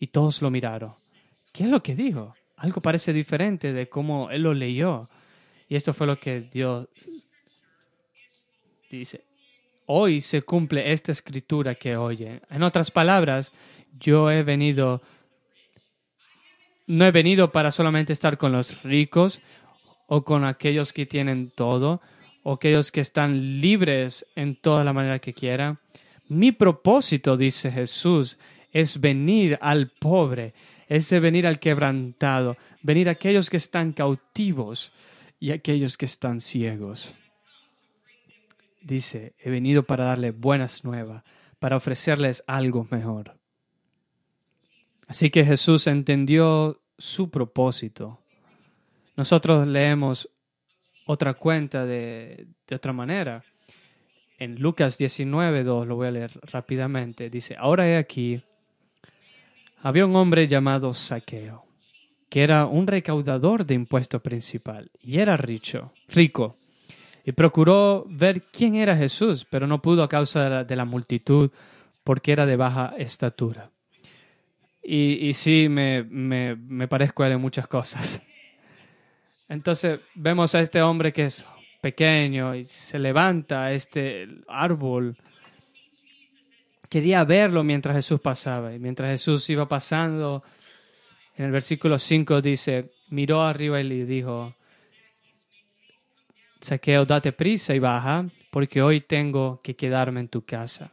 Y 0.00 0.08
todos 0.08 0.42
lo 0.42 0.50
miraron. 0.50 0.94
¿Qué 1.52 1.64
es 1.64 1.70
lo 1.70 1.82
que 1.82 1.94
dijo? 1.94 2.34
Algo 2.56 2.80
parece 2.80 3.12
diferente 3.12 3.72
de 3.72 3.88
cómo 3.88 4.30
él 4.30 4.42
lo 4.42 4.52
leyó. 4.52 5.08
Y 5.68 5.76
esto 5.76 5.94
fue 5.94 6.06
lo 6.06 6.18
que 6.18 6.40
Dios 6.40 6.88
dice. 8.90 9.24
Hoy 9.92 10.20
se 10.20 10.42
cumple 10.42 10.92
esta 10.92 11.10
escritura 11.10 11.74
que 11.74 11.96
oye. 11.96 12.42
En 12.48 12.62
otras 12.62 12.92
palabras, 12.92 13.50
yo 13.98 14.30
he 14.30 14.44
venido, 14.44 15.02
no 16.86 17.04
he 17.04 17.10
venido 17.10 17.50
para 17.50 17.72
solamente 17.72 18.12
estar 18.12 18.38
con 18.38 18.52
los 18.52 18.84
ricos 18.84 19.40
o 20.06 20.22
con 20.22 20.44
aquellos 20.44 20.92
que 20.92 21.06
tienen 21.06 21.50
todo, 21.50 22.00
o 22.44 22.52
aquellos 22.52 22.92
que 22.92 23.00
están 23.00 23.60
libres 23.60 24.24
en 24.36 24.54
toda 24.54 24.84
la 24.84 24.92
manera 24.92 25.18
que 25.18 25.34
quieran. 25.34 25.80
Mi 26.28 26.52
propósito, 26.52 27.36
dice 27.36 27.72
Jesús, 27.72 28.38
es 28.70 29.00
venir 29.00 29.58
al 29.60 29.90
pobre, 29.90 30.54
es 30.86 31.10
de 31.10 31.18
venir 31.18 31.48
al 31.48 31.58
quebrantado, 31.58 32.56
venir 32.80 33.08
a 33.08 33.12
aquellos 33.18 33.50
que 33.50 33.56
están 33.56 33.92
cautivos 33.92 34.92
y 35.40 35.50
aquellos 35.50 35.96
que 35.96 36.06
están 36.06 36.38
ciegos. 36.38 37.12
Dice, 38.80 39.34
he 39.38 39.50
venido 39.50 39.82
para 39.84 40.04
darle 40.04 40.30
buenas 40.30 40.84
nuevas, 40.84 41.22
para 41.58 41.76
ofrecerles 41.76 42.42
algo 42.46 42.86
mejor. 42.90 43.38
Así 45.06 45.30
que 45.30 45.44
Jesús 45.44 45.86
entendió 45.86 46.80
su 46.96 47.30
propósito 47.30 48.20
nosotros 49.20 49.66
leemos 49.66 50.30
otra 51.04 51.34
cuenta 51.34 51.84
de, 51.84 52.46
otra 52.72 52.94
manera. 52.94 53.44
En 54.38 54.58
Lucas 54.58 54.96
19, 54.96 55.62
2, 55.62 55.86
lo 55.86 55.96
voy 55.96 56.08
a 56.08 56.10
leer 56.10 56.40
rápidamente. 56.44 57.28
Dice, 57.28 57.54
ahora 57.58 57.86
he 57.86 57.98
aquí, 57.98 58.42
había 59.82 60.06
un 60.06 60.16
hombre 60.16 60.48
llamado 60.48 60.94
Saqueo, 60.94 61.66
que 62.30 62.42
era 62.42 62.64
un 62.64 62.86
recaudador 62.86 63.66
de 63.66 63.74
impuesto 63.74 64.20
principal 64.20 64.90
y 65.02 65.18
era 65.18 65.36
rico, 65.36 65.92
rico. 66.08 66.56
Y 67.24 67.32
procuró 67.32 68.06
ver 68.08 68.44
quién 68.50 68.74
era 68.74 68.96
Jesús, 68.96 69.46
pero 69.48 69.66
no 69.66 69.82
pudo 69.82 70.02
a 70.02 70.08
causa 70.08 70.64
de 70.64 70.76
la, 70.76 70.84
multitud, 70.84 71.50
porque 72.04 72.32
era 72.32 72.46
de 72.46 72.56
baja 72.56 72.94
estatura. 72.96 73.70
Y, 74.82 75.28
y 75.28 75.34
sí, 75.34 75.68
me, 75.68 76.02
me, 76.04 76.56
me 76.56 76.88
parezco 76.88 77.22
a 77.22 77.26
él 77.26 77.34
en 77.34 77.40
muchas 77.40 77.66
cosas. 77.66 78.22
Entonces 79.48 80.00
vemos 80.14 80.54
a 80.54 80.60
este 80.60 80.80
hombre 80.80 81.12
que 81.12 81.24
es 81.24 81.44
pequeño 81.80 82.54
y 82.54 82.64
se 82.64 82.98
levanta 82.98 83.64
a 83.64 83.72
este 83.72 84.28
árbol. 84.48 85.16
Quería 86.88 87.24
verlo 87.24 87.64
mientras 87.64 87.96
Jesús 87.96 88.20
pasaba. 88.20 88.72
Y 88.74 88.78
mientras 88.78 89.10
Jesús 89.10 89.48
iba 89.50 89.68
pasando, 89.68 90.42
en 91.36 91.46
el 91.46 91.52
versículo 91.52 91.98
5 91.98 92.40
dice, 92.40 92.92
miró 93.08 93.42
arriba 93.42 93.80
y 93.80 93.84
le 93.84 94.04
dijo, 94.04 94.54
Saqueo, 96.60 97.04
date 97.04 97.32
prisa 97.32 97.74
y 97.74 97.78
baja, 97.78 98.26
porque 98.50 98.82
hoy 98.82 99.00
tengo 99.00 99.60
que 99.62 99.76
quedarme 99.76 100.20
en 100.20 100.28
tu 100.28 100.44
casa. 100.44 100.92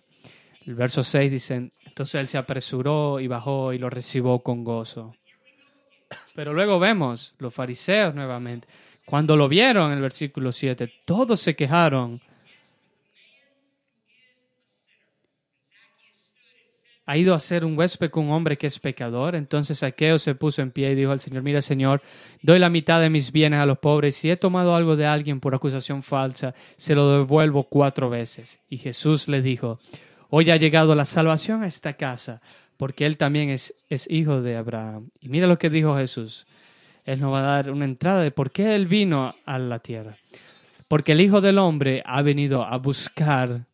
El 0.66 0.76
verso 0.76 1.04
6 1.04 1.32
dice, 1.32 1.72
entonces 1.86 2.16
él 2.16 2.28
se 2.28 2.38
apresuró 2.38 3.20
y 3.20 3.28
bajó 3.28 3.74
y 3.74 3.78
lo 3.78 3.90
recibió 3.90 4.40
con 4.40 4.64
gozo. 4.64 5.16
Pero 6.36 6.54
luego 6.54 6.80
vemos 6.80 7.36
los 7.40 7.54
fariseos 7.54 8.14
nuevamente. 8.14 8.68
Cuando 9.06 9.36
lo 9.36 9.48
vieron 9.48 9.92
en 9.92 9.98
el 9.98 10.02
versículo 10.02 10.52
7, 10.52 10.92
todos 11.06 11.40
se 11.40 11.56
quejaron. 11.56 12.22
Ha 17.08 17.16
ido 17.16 17.34
a 17.34 17.40
ser 17.40 17.64
un 17.64 17.78
huésped 17.78 18.10
con 18.10 18.26
un 18.26 18.32
hombre 18.32 18.58
que 18.58 18.68
es 18.68 18.80
pecador. 18.80 19.36
Entonces 19.36 19.80
Saqueo 19.80 20.20
se 20.20 20.36
puso 20.36 20.62
en 20.62 20.72
pie 20.72 20.92
y 20.92 20.96
dijo 20.96 21.12
al 21.12 21.22
Señor, 21.22 21.42
mira 21.42 21.62
Señor, 21.62 22.02
doy 22.42 22.60
la 22.60 22.70
mitad 22.70 23.00
de 23.00 23.10
mis 23.10 23.32
bienes 23.32 23.62
a 23.62 23.66
los 23.66 23.80
pobres. 23.80 24.18
Si 24.18 24.30
he 24.30 24.36
tomado 24.36 24.76
algo 24.76 24.98
de 24.98 25.06
alguien 25.06 25.40
por 25.40 25.56
acusación 25.56 26.04
falsa, 26.04 26.54
se 26.76 26.96
lo 26.96 27.20
devuelvo 27.20 27.64
cuatro 27.64 28.10
veces. 28.10 28.60
Y 28.70 28.78
Jesús 28.78 29.30
le 29.30 29.42
dijo, 29.42 29.80
hoy 30.30 30.52
ha 30.52 30.58
llegado 30.58 30.96
la 30.96 31.06
salvación 31.06 31.64
a 31.64 31.68
esta 31.68 31.94
casa, 31.94 32.42
porque 32.76 33.06
él 33.06 33.16
también 33.16 33.50
es, 33.50 33.74
hijo 34.10 34.42
de 34.42 34.58
Abraham. 34.58 35.10
Y 35.22 35.30
mira 35.30 35.48
lo 35.48 35.58
que 35.58 35.70
dijo 35.70 35.96
Jesús. 35.96 36.46
Él 37.06 37.22
nos 37.22 37.32
va 37.32 37.40
a 37.40 37.54
dar 37.54 37.72
una 37.72 37.86
entrada 37.86 38.22
de 38.22 38.32
por 38.32 38.52
qué 38.52 38.76
él 38.76 38.86
vino 38.86 39.34
a 39.46 39.60
la 39.60 39.80
tierra. 39.80 40.18
Porque 40.90 41.14
el 41.14 41.22
Hijo 41.22 41.40
del 41.40 41.58
Hombre 41.58 42.04
ha 42.06 42.22
venido 42.22 42.64
a 42.64 42.78
buscar 42.78 43.66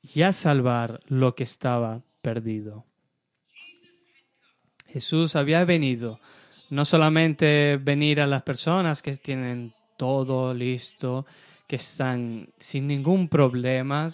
y 0.00 0.22
a 0.22 0.32
salvar 0.32 1.00
lo 1.08 1.34
que 1.34 1.42
estaba 1.42 2.02
perdido. 2.26 2.84
Jesús 4.88 5.36
había 5.36 5.64
venido 5.64 6.18
no 6.70 6.84
solamente 6.84 7.76
venir 7.76 8.20
a 8.20 8.26
las 8.26 8.42
personas 8.42 9.00
que 9.00 9.16
tienen 9.16 9.74
todo 9.96 10.52
listo, 10.52 11.24
que 11.68 11.76
están 11.76 12.48
sin 12.58 12.88
ningún 12.88 13.28
problema, 13.28 14.10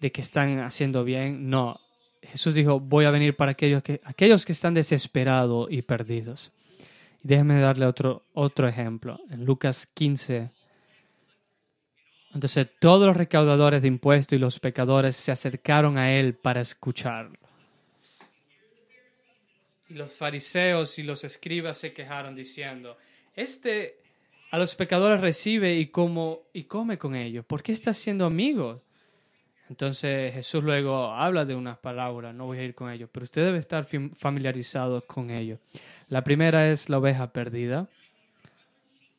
de 0.00 0.12
que 0.12 0.20
están 0.20 0.60
haciendo 0.60 1.02
bien, 1.02 1.50
no, 1.50 1.80
Jesús 2.22 2.54
dijo, 2.54 2.78
voy 2.78 3.06
a 3.06 3.10
venir 3.10 3.34
para 3.34 3.50
aquellos 3.50 3.82
que, 3.82 4.00
aquellos 4.04 4.44
que 4.44 4.52
están 4.52 4.74
desesperados 4.74 5.66
y 5.68 5.82
perdidos. 5.82 6.52
Y 7.24 7.26
déjeme 7.26 7.58
darle 7.58 7.86
otro, 7.86 8.22
otro 8.34 8.68
ejemplo. 8.68 9.18
En 9.30 9.44
Lucas 9.44 9.88
15. 9.94 10.50
Entonces 12.34 12.68
todos 12.78 13.06
los 13.06 13.16
recaudadores 13.16 13.82
de 13.82 13.88
impuestos 13.88 14.36
y 14.36 14.38
los 14.38 14.60
pecadores 14.60 15.16
se 15.16 15.32
acercaron 15.32 15.98
a 15.98 16.12
él 16.12 16.34
para 16.34 16.60
escucharlo. 16.60 17.38
Y 19.88 19.94
los 19.94 20.12
fariseos 20.12 20.98
y 20.98 21.02
los 21.02 21.24
escribas 21.24 21.78
se 21.78 21.92
quejaron 21.92 22.36
diciendo, 22.36 22.96
este 23.34 24.00
a 24.50 24.58
los 24.58 24.74
pecadores 24.74 25.20
recibe 25.20 25.74
y, 25.74 25.86
como, 25.86 26.42
y 26.52 26.64
come 26.64 26.98
con 26.98 27.14
ellos. 27.14 27.44
¿Por 27.44 27.62
qué 27.62 27.72
está 27.72 27.94
siendo 27.94 28.26
amigo? 28.26 28.82
Entonces 29.68 30.32
Jesús 30.32 30.64
luego 30.64 31.12
habla 31.12 31.44
de 31.44 31.54
unas 31.54 31.78
palabras, 31.78 32.34
no 32.34 32.46
voy 32.46 32.58
a 32.58 32.64
ir 32.64 32.74
con 32.74 32.90
ellos, 32.90 33.08
pero 33.12 33.22
usted 33.22 33.44
debe 33.44 33.58
estar 33.58 33.86
familiarizado 34.16 35.06
con 35.06 35.30
ellos. 35.30 35.60
La 36.08 36.24
primera 36.24 36.68
es 36.68 36.88
la 36.88 36.98
oveja 36.98 37.32
perdida. 37.32 37.88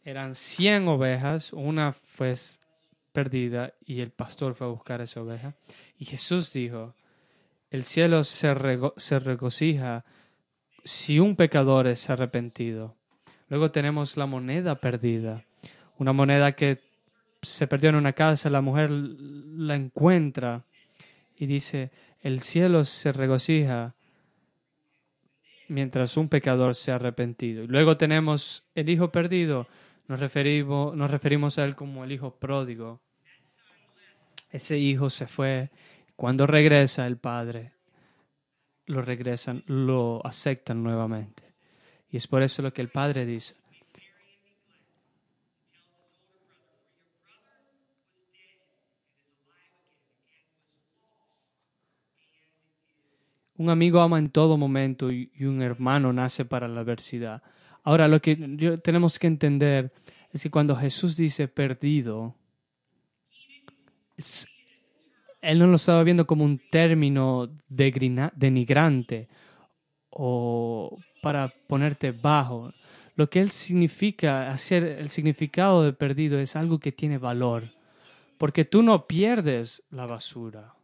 Eran 0.03 0.35
100 0.35 0.89
ovejas, 0.89 1.53
una 1.53 1.93
fue 1.93 2.35
perdida 3.11 3.73
y 3.85 4.01
el 4.01 4.11
pastor 4.11 4.55
fue 4.55 4.67
a 4.67 4.69
buscar 4.69 5.01
esa 5.01 5.21
oveja. 5.21 5.55
Y 5.97 6.05
Jesús 6.05 6.51
dijo, 6.53 6.95
el 7.69 7.83
cielo 7.83 8.23
se, 8.23 8.53
se 8.97 9.19
regocija 9.19 10.05
si 10.83 11.19
un 11.19 11.35
pecador 11.35 11.87
es 11.87 12.09
arrepentido. 12.09 12.95
Luego 13.49 13.71
tenemos 13.71 14.17
la 14.17 14.25
moneda 14.25 14.75
perdida, 14.75 15.45
una 15.97 16.13
moneda 16.13 16.53
que 16.53 16.79
se 17.41 17.67
perdió 17.67 17.89
en 17.89 17.95
una 17.95 18.13
casa, 18.13 18.49
la 18.49 18.61
mujer 18.61 18.91
la 18.91 19.75
encuentra 19.75 20.63
y 21.35 21.47
dice, 21.47 21.91
el 22.21 22.41
cielo 22.41 22.85
se 22.85 23.11
regocija 23.11 23.95
mientras 25.67 26.17
un 26.17 26.29
pecador 26.29 26.75
se 26.75 26.91
ha 26.91 26.95
arrepentido. 26.95 27.65
luego 27.65 27.97
tenemos 27.97 28.65
el 28.75 28.89
hijo 28.89 29.11
perdido, 29.11 29.67
nos 30.11 30.19
referimos, 30.19 30.93
nos 30.93 31.09
referimos 31.09 31.57
a 31.57 31.63
él 31.63 31.73
como 31.73 32.03
el 32.03 32.11
hijo 32.11 32.35
pródigo. 32.35 32.99
Ese 34.49 34.77
hijo 34.77 35.09
se 35.09 35.25
fue, 35.25 35.71
cuando 36.17 36.45
regresa 36.45 37.07
el 37.07 37.15
padre, 37.15 37.71
lo 38.87 39.01
regresan, 39.01 39.63
lo 39.67 40.19
aceptan 40.25 40.83
nuevamente. 40.83 41.53
Y 42.09 42.17
es 42.17 42.27
por 42.27 42.43
eso 42.43 42.61
lo 42.61 42.73
que 42.73 42.81
el 42.81 42.89
padre 42.89 43.25
dice. 43.25 43.55
Un 53.55 53.69
amigo 53.69 54.01
ama 54.01 54.19
en 54.19 54.29
todo 54.29 54.57
momento 54.57 55.09
y, 55.09 55.31
un 55.39 55.61
hermano 55.61 56.11
nace 56.11 56.43
para 56.43 56.67
la 56.67 56.81
adversidad. 56.81 57.41
Ahora, 57.83 58.07
lo 58.07 58.21
que 58.21 58.35
tenemos 58.83 59.17
que 59.17 59.27
entender 59.27 59.91
es 60.31 60.43
que 60.43 60.51
cuando 60.51 60.75
Jesús 60.75 61.17
dice 61.17 61.47
perdido, 61.47 62.35
él 65.41 65.59
no 65.59 65.67
lo 65.67 65.75
estaba 65.75 66.03
viendo 66.03 66.27
como 66.27 66.45
un 66.45 66.61
término 66.69 67.49
denigrante 67.67 69.27
o 70.09 70.97
para 71.21 71.53
ponerte 71.67 72.11
bajo. 72.11 72.73
Lo 73.15 73.29
que 73.29 73.41
él 73.41 73.51
significa, 73.51 74.51
hacer 74.51 74.83
el 74.83 75.09
significado 75.09 75.83
de 75.83 75.93
perdido 75.93 76.39
es 76.39 76.55
algo 76.55 76.79
que 76.79 76.91
tiene 76.91 77.17
valor, 77.17 77.71
porque 78.37 78.65
tú 78.65 78.83
no 78.83 79.07
pierdes 79.07 79.83
la 79.89 80.05
basura 80.05 80.75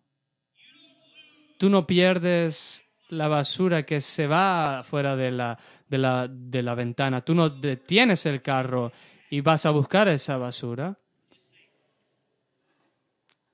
tú 1.58 1.70
no 1.70 1.88
pierdes 1.88 2.84
la 3.10 3.28
basura 3.28 3.84
que 3.84 4.02
se 4.02 4.28
va 4.28 4.84
fuera 4.84 5.16
de 5.16 5.32
la, 5.32 5.58
de 5.88 5.98
la, 5.98 6.28
de 6.28 6.62
la 6.62 6.76
ventana. 6.76 7.22
Tú 7.22 7.34
no 7.34 7.50
detienes 7.50 8.26
el 8.26 8.42
carro 8.42 8.92
y 9.30 9.42
vas 9.42 9.66
a 9.66 9.72
buscar 9.72 10.08
esa 10.08 10.38
basura. 10.38 10.98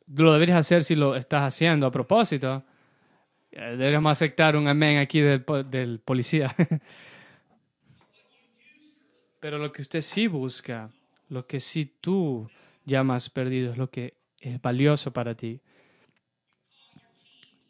Lo 0.07 0.33
deberías 0.33 0.57
hacer 0.59 0.83
si 0.83 0.95
lo 0.95 1.15
estás 1.15 1.43
haciendo 1.43 1.87
a 1.87 1.91
propósito. 1.91 2.63
Eh, 3.51 3.75
deberíamos 3.77 4.11
aceptar 4.11 4.55
un 4.55 4.67
amén 4.67 4.97
aquí 4.97 5.19
del, 5.19 5.45
del 5.67 5.99
policía. 5.99 6.53
Pero 9.39 9.57
lo 9.57 9.71
que 9.71 9.81
usted 9.81 10.01
sí 10.01 10.27
busca, 10.27 10.89
lo 11.29 11.45
que 11.45 11.59
sí 11.59 11.97
tú 11.99 12.49
llamas 12.85 13.29
perdido, 13.29 13.71
es 13.71 13.77
lo 13.77 13.89
que 13.89 14.15
es 14.39 14.61
valioso 14.61 15.11
para 15.11 15.35
ti 15.35 15.61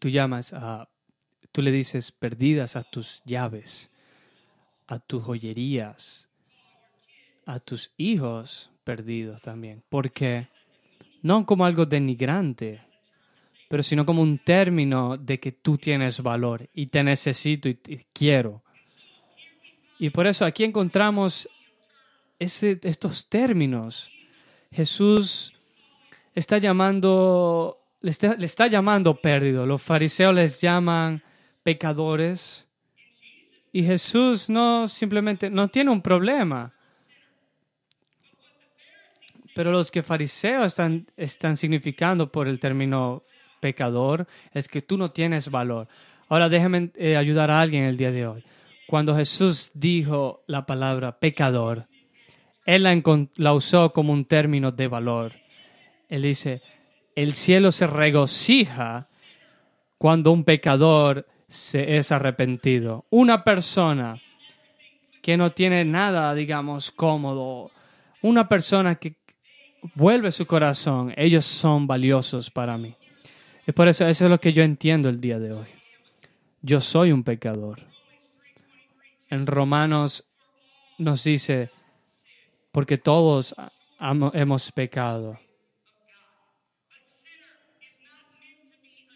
tú 0.04 0.10
llamas 0.10 0.52
a, 0.52 0.90
tú 1.54 1.62
le 1.62 1.72
dices 1.72 2.12
perdidas 2.12 2.76
a 2.76 2.84
tus 2.84 3.24
llaves, 3.24 3.90
a 4.88 5.00
tus 5.00 5.24
joyerías, 5.24 6.28
a 7.46 7.60
tus 7.60 7.94
hijos 7.96 8.70
perdidos 8.84 9.42
también. 9.42 9.82
Porque 9.88 10.50
no 11.22 11.46
como 11.46 11.64
algo 11.64 11.86
denigrante, 11.86 12.82
pero 13.70 13.82
sino 13.82 14.06
como 14.06 14.22
un 14.22 14.40
término 14.40 15.16
de 15.16 15.40
que 15.40 15.54
tú 15.54 15.78
tienes 15.78 16.22
valor 16.22 16.70
y 16.74 16.88
te 16.88 17.02
necesito 17.02 17.70
y 17.70 17.76
te 17.76 18.06
quiero. 18.12 18.62
Y 20.00 20.10
por 20.10 20.28
eso 20.28 20.44
aquí 20.44 20.66
encontramos 20.66 21.48
estos 22.38 23.30
términos. 23.30 24.12
Jesús 24.72 25.54
está 26.36 26.58
llamando 26.58 27.80
le 28.04 28.12
está, 28.12 28.68
llamando 28.68 29.16
perdido. 29.16 29.66
Los 29.66 29.82
fariseos 29.82 30.36
les 30.36 30.60
llaman 30.60 31.24
pecadores. 31.64 32.68
Y 33.72 33.84
Jesús 33.84 34.50
no 34.50 34.88
simplemente, 34.88 35.50
no 35.50 35.68
tiene 35.68 35.90
un 35.90 36.02
problema. 36.02 36.74
Pero 39.56 39.72
los 39.72 39.90
que 39.90 40.04
fariseos 40.04 40.68
están, 40.68 41.08
están 41.16 41.58
significando 41.58 42.28
por 42.28 42.48
el 42.48 42.60
término 42.60 43.24
pecador 43.64 44.28
es 44.52 44.68
que 44.68 44.82
tú 44.82 44.98
no 44.98 45.12
tienes 45.12 45.50
valor. 45.50 45.88
Ahora 46.28 46.50
déjame 46.50 46.92
eh, 46.96 47.16
ayudar 47.16 47.50
a 47.50 47.62
alguien 47.62 47.86
el 47.86 47.96
día 47.96 48.12
de 48.12 48.28
hoy. 48.28 48.44
Cuando 48.88 49.16
Jesús 49.16 49.72
dijo 49.74 50.44
la 50.48 50.66
palabra 50.66 51.18
pecador, 51.18 51.88
Él 52.66 52.84
la, 52.84 53.02
la 53.36 53.54
usó 53.54 53.94
como 53.94 54.12
un 54.12 54.26
término 54.26 54.74
de 54.74 54.88
valor. 54.88 55.32
Él 56.10 56.24
dice, 56.24 56.62
el 57.16 57.34
cielo 57.34 57.72
se 57.72 57.88
regocija 57.88 59.08
cuando 59.98 60.32
un 60.32 60.44
pecador 60.44 61.26
se 61.54 61.98
es 61.98 62.12
arrepentido. 62.12 63.06
Una 63.12 63.44
persona 63.44 64.20
que 65.22 65.38
no 65.38 65.52
tiene 65.52 65.86
nada, 65.86 66.34
digamos, 66.34 66.90
cómodo, 66.90 67.72
una 68.24 68.50
persona 68.50 68.96
que 68.96 69.18
vuelve 69.94 70.32
su 70.32 70.48
corazón, 70.48 71.14
ellos 71.16 71.46
son 71.46 71.86
valiosos 71.86 72.50
para 72.50 72.78
mí. 72.78 72.96
Y 73.68 73.72
por 73.72 73.88
eso 73.88 74.08
eso 74.08 74.26
es 74.26 74.32
lo 74.32 74.40
que 74.40 74.52
yo 74.52 74.64
entiendo 74.64 75.10
el 75.10 75.22
día 75.22 75.38
de 75.38 75.54
hoy. 75.54 75.68
Yo 76.64 76.82
soy 76.82 77.12
un 77.12 77.24
pecador. 77.24 77.84
En 79.30 79.46
Romanos 79.46 80.26
nos 80.98 81.24
dice, 81.24 81.70
porque 82.72 82.98
todos 82.98 83.54
hemos 84.34 84.72
pecado 84.72 85.40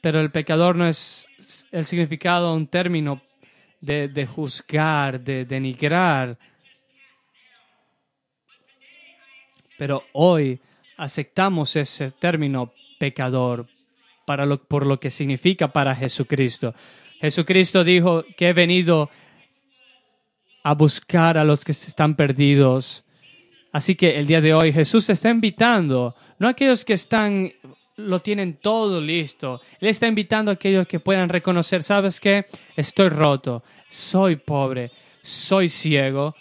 Pero 0.02 0.20
el 0.20 0.32
pecador 0.32 0.76
no 0.76 0.88
es 0.88 1.28
el 1.72 1.86
significado, 1.86 2.54
un 2.54 2.68
término 2.68 3.22
de, 3.82 4.28
juzgar, 4.28 5.20
de 5.20 5.46
denigrar. 5.46 6.38
Pero 9.78 10.04
hoy 10.14 10.60
aceptamos 10.98 11.76
ese 11.76 12.12
término 12.12 12.74
pecador 13.00 13.68
para 14.26 14.46
lo, 14.46 14.64
por 14.64 14.86
lo 14.86 15.00
que 15.00 15.12
significa 15.12 15.72
para 15.72 15.96
Jesucristo. 15.96 16.74
Jesucristo 17.20 17.84
dijo 17.84 18.24
que 18.36 18.50
he 18.50 18.54
venido 18.54 19.10
a 20.64 20.74
buscar 20.74 21.38
a 21.38 21.44
los 21.44 21.64
que 21.64 21.72
están 21.72 22.16
perdidos. 22.16 23.06
Así 23.72 23.96
que 23.96 24.18
el 24.18 24.28
día 24.28 24.42
de 24.42 24.54
hoy 24.54 24.74
Jesús 24.74 25.10
está 25.10 25.30
invitando, 25.30 26.16
no 26.40 26.48
aquellos 26.48 26.84
que 26.84 26.94
están 26.94 27.54
lo 27.98 28.22
tienen 28.22 28.56
todo 28.56 29.02
listo. 29.02 29.62
Él 29.80 29.90
está 29.90 30.08
invitando 30.08 30.52
a 30.52 30.54
aquellos 30.54 30.88
que 30.88 31.00
puedan 31.00 31.30
reconocer, 31.30 31.84
¿sabes 31.84 32.20
qué? 32.20 32.46
Estoy 32.76 33.10
roto, 33.10 33.64
soy 33.90 34.38
pobre, 34.38 34.92
soy 35.22 35.68
ciego. 35.68 36.36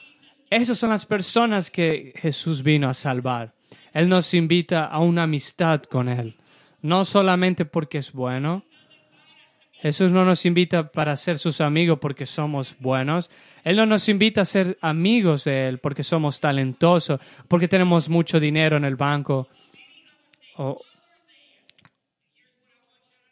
Esas 0.50 0.78
son 0.78 0.90
las 0.90 1.06
personas 1.06 1.70
que 1.70 2.12
Jesús 2.16 2.62
vino 2.62 2.88
a 2.88 2.94
salvar. 2.94 3.52
Él 3.92 4.08
nos 4.08 4.34
invita 4.34 4.84
a 4.84 5.00
una 5.00 5.24
amistad 5.24 5.82
con 5.82 6.08
Él, 6.08 6.36
no 6.82 7.04
solamente 7.04 7.64
porque 7.64 7.98
es 7.98 8.12
bueno. 8.12 8.62
Jesús 9.80 10.12
no 10.12 10.24
nos 10.24 10.44
invita 10.44 10.90
para 10.90 11.16
ser 11.16 11.38
sus 11.38 11.60
amigos 11.60 11.98
porque 12.00 12.26
somos 12.26 12.76
buenos. 12.78 13.30
Él 13.64 13.76
no 13.76 13.86
nos 13.86 14.08
invita 14.08 14.42
a 14.42 14.44
ser 14.44 14.78
amigos 14.82 15.44
de 15.44 15.68
Él 15.68 15.78
porque 15.78 16.02
somos 16.02 16.38
talentosos, 16.40 17.18
porque 17.48 17.68
tenemos 17.68 18.08
mucho 18.08 18.38
dinero 18.38 18.76
en 18.76 18.84
el 18.84 18.96
banco 18.96 19.48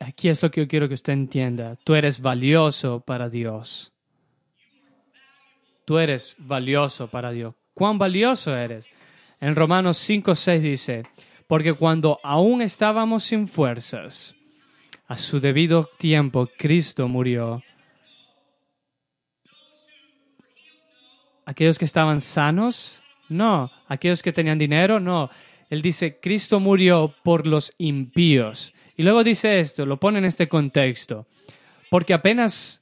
Aquí 0.06 0.28
es 0.28 0.42
lo 0.42 0.50
que 0.50 0.60
yo 0.60 0.68
quiero 0.68 0.86
que 0.86 0.94
usted 0.94 1.14
entienda. 1.14 1.78
Tú 1.82 1.94
eres 1.94 2.20
valioso 2.20 3.00
para 3.00 3.30
Dios. 3.30 3.90
tú 5.86 5.98
eres 5.98 6.36
valioso 6.38 7.08
para 7.08 7.30
Dios. 7.30 7.54
¿Cuán 7.72 7.98
valioso 7.98 8.54
eres? 8.54 8.88
En 9.40 9.54
Romanos 9.54 9.96
5, 9.98 10.34
6 10.34 10.62
dice, 10.62 11.02
porque 11.46 11.72
cuando 11.72 12.20
aún 12.22 12.60
estábamos 12.60 13.24
sin 13.24 13.46
fuerzas, 13.46 14.34
a 15.06 15.16
su 15.16 15.40
debido 15.40 15.84
tiempo 15.98 16.48
Cristo 16.58 17.08
murió. 17.08 17.62
Aquellos 21.46 21.78
que 21.78 21.84
estaban 21.86 22.20
sanos, 22.20 23.00
no. 23.30 23.70
Aquellos 23.88 24.22
que 24.22 24.32
tenían 24.32 24.58
dinero, 24.58 25.00
no. 25.00 25.30
Él 25.70 25.80
dice, 25.80 26.18
Cristo 26.20 26.60
murió 26.60 27.14
por 27.22 27.46
los 27.46 27.72
impíos. 27.78 28.74
Y 28.96 29.02
luego 29.02 29.24
dice 29.24 29.60
esto, 29.60 29.84
lo 29.86 29.98
pone 29.98 30.18
en 30.18 30.24
este 30.24 30.48
contexto, 30.48 31.26
porque 31.90 32.14
apenas 32.14 32.80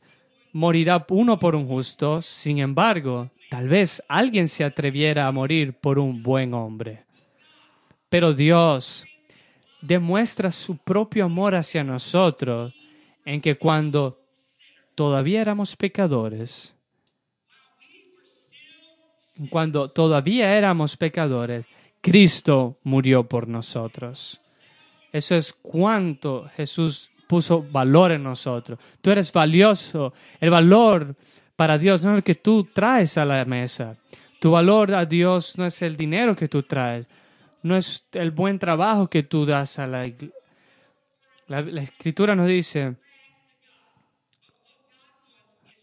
morirá 0.52 1.04
uno 1.08 1.38
por 1.38 1.54
un 1.54 1.66
justo, 1.66 2.20
sin 2.20 2.58
embargo, 2.58 3.30
tal 3.50 3.68
vez 3.68 4.02
alguien 4.08 4.48
se 4.48 4.64
atreviera 4.64 5.26
a 5.26 5.32
morir 5.32 5.72
por 5.74 5.98
un 5.98 6.22
buen 6.22 6.52
hombre. 6.54 7.04
Pero 8.08 8.34
Dios 8.34 9.06
demuestra 9.80 10.50
su 10.50 10.76
propio 10.76 11.24
amor 11.24 11.54
hacia 11.54 11.82
nosotros 11.82 12.74
en 13.24 13.40
que 13.40 13.56
cuando 13.56 14.20
todavía 14.94 15.40
éramos 15.40 15.76
pecadores, 15.76 16.74
cuando 19.50 19.88
todavía 19.88 20.56
éramos 20.56 20.96
pecadores, 20.96 21.66
Cristo 22.00 22.76
murió 22.84 23.28
por 23.28 23.48
nosotros. 23.48 24.40
Eso 25.12 25.34
es 25.34 25.52
cuánto 25.52 26.48
Jesús 26.56 27.10
puso 27.26 27.62
valor 27.62 28.12
en 28.12 28.22
nosotros. 28.22 28.78
Tú 29.00 29.10
eres 29.10 29.32
valioso. 29.32 30.14
El 30.40 30.50
valor 30.50 31.14
para 31.54 31.78
Dios 31.78 32.04
no 32.04 32.12
es 32.12 32.16
el 32.18 32.22
que 32.22 32.34
tú 32.34 32.64
traes 32.64 33.18
a 33.18 33.24
la 33.24 33.44
mesa. 33.44 33.96
Tu 34.40 34.50
valor 34.50 34.94
a 34.94 35.04
Dios 35.04 35.56
no 35.58 35.66
es 35.66 35.82
el 35.82 35.96
dinero 35.96 36.34
que 36.34 36.48
tú 36.48 36.62
traes. 36.62 37.06
No 37.62 37.76
es 37.76 38.06
el 38.12 38.32
buen 38.32 38.58
trabajo 38.58 39.08
que 39.08 39.22
tú 39.22 39.46
das 39.46 39.78
a 39.78 39.86
la 39.86 40.06
iglesia. 40.06 40.36
La, 41.48 41.60
escritura 41.82 42.34
nos 42.34 42.48
dice, 42.48 42.96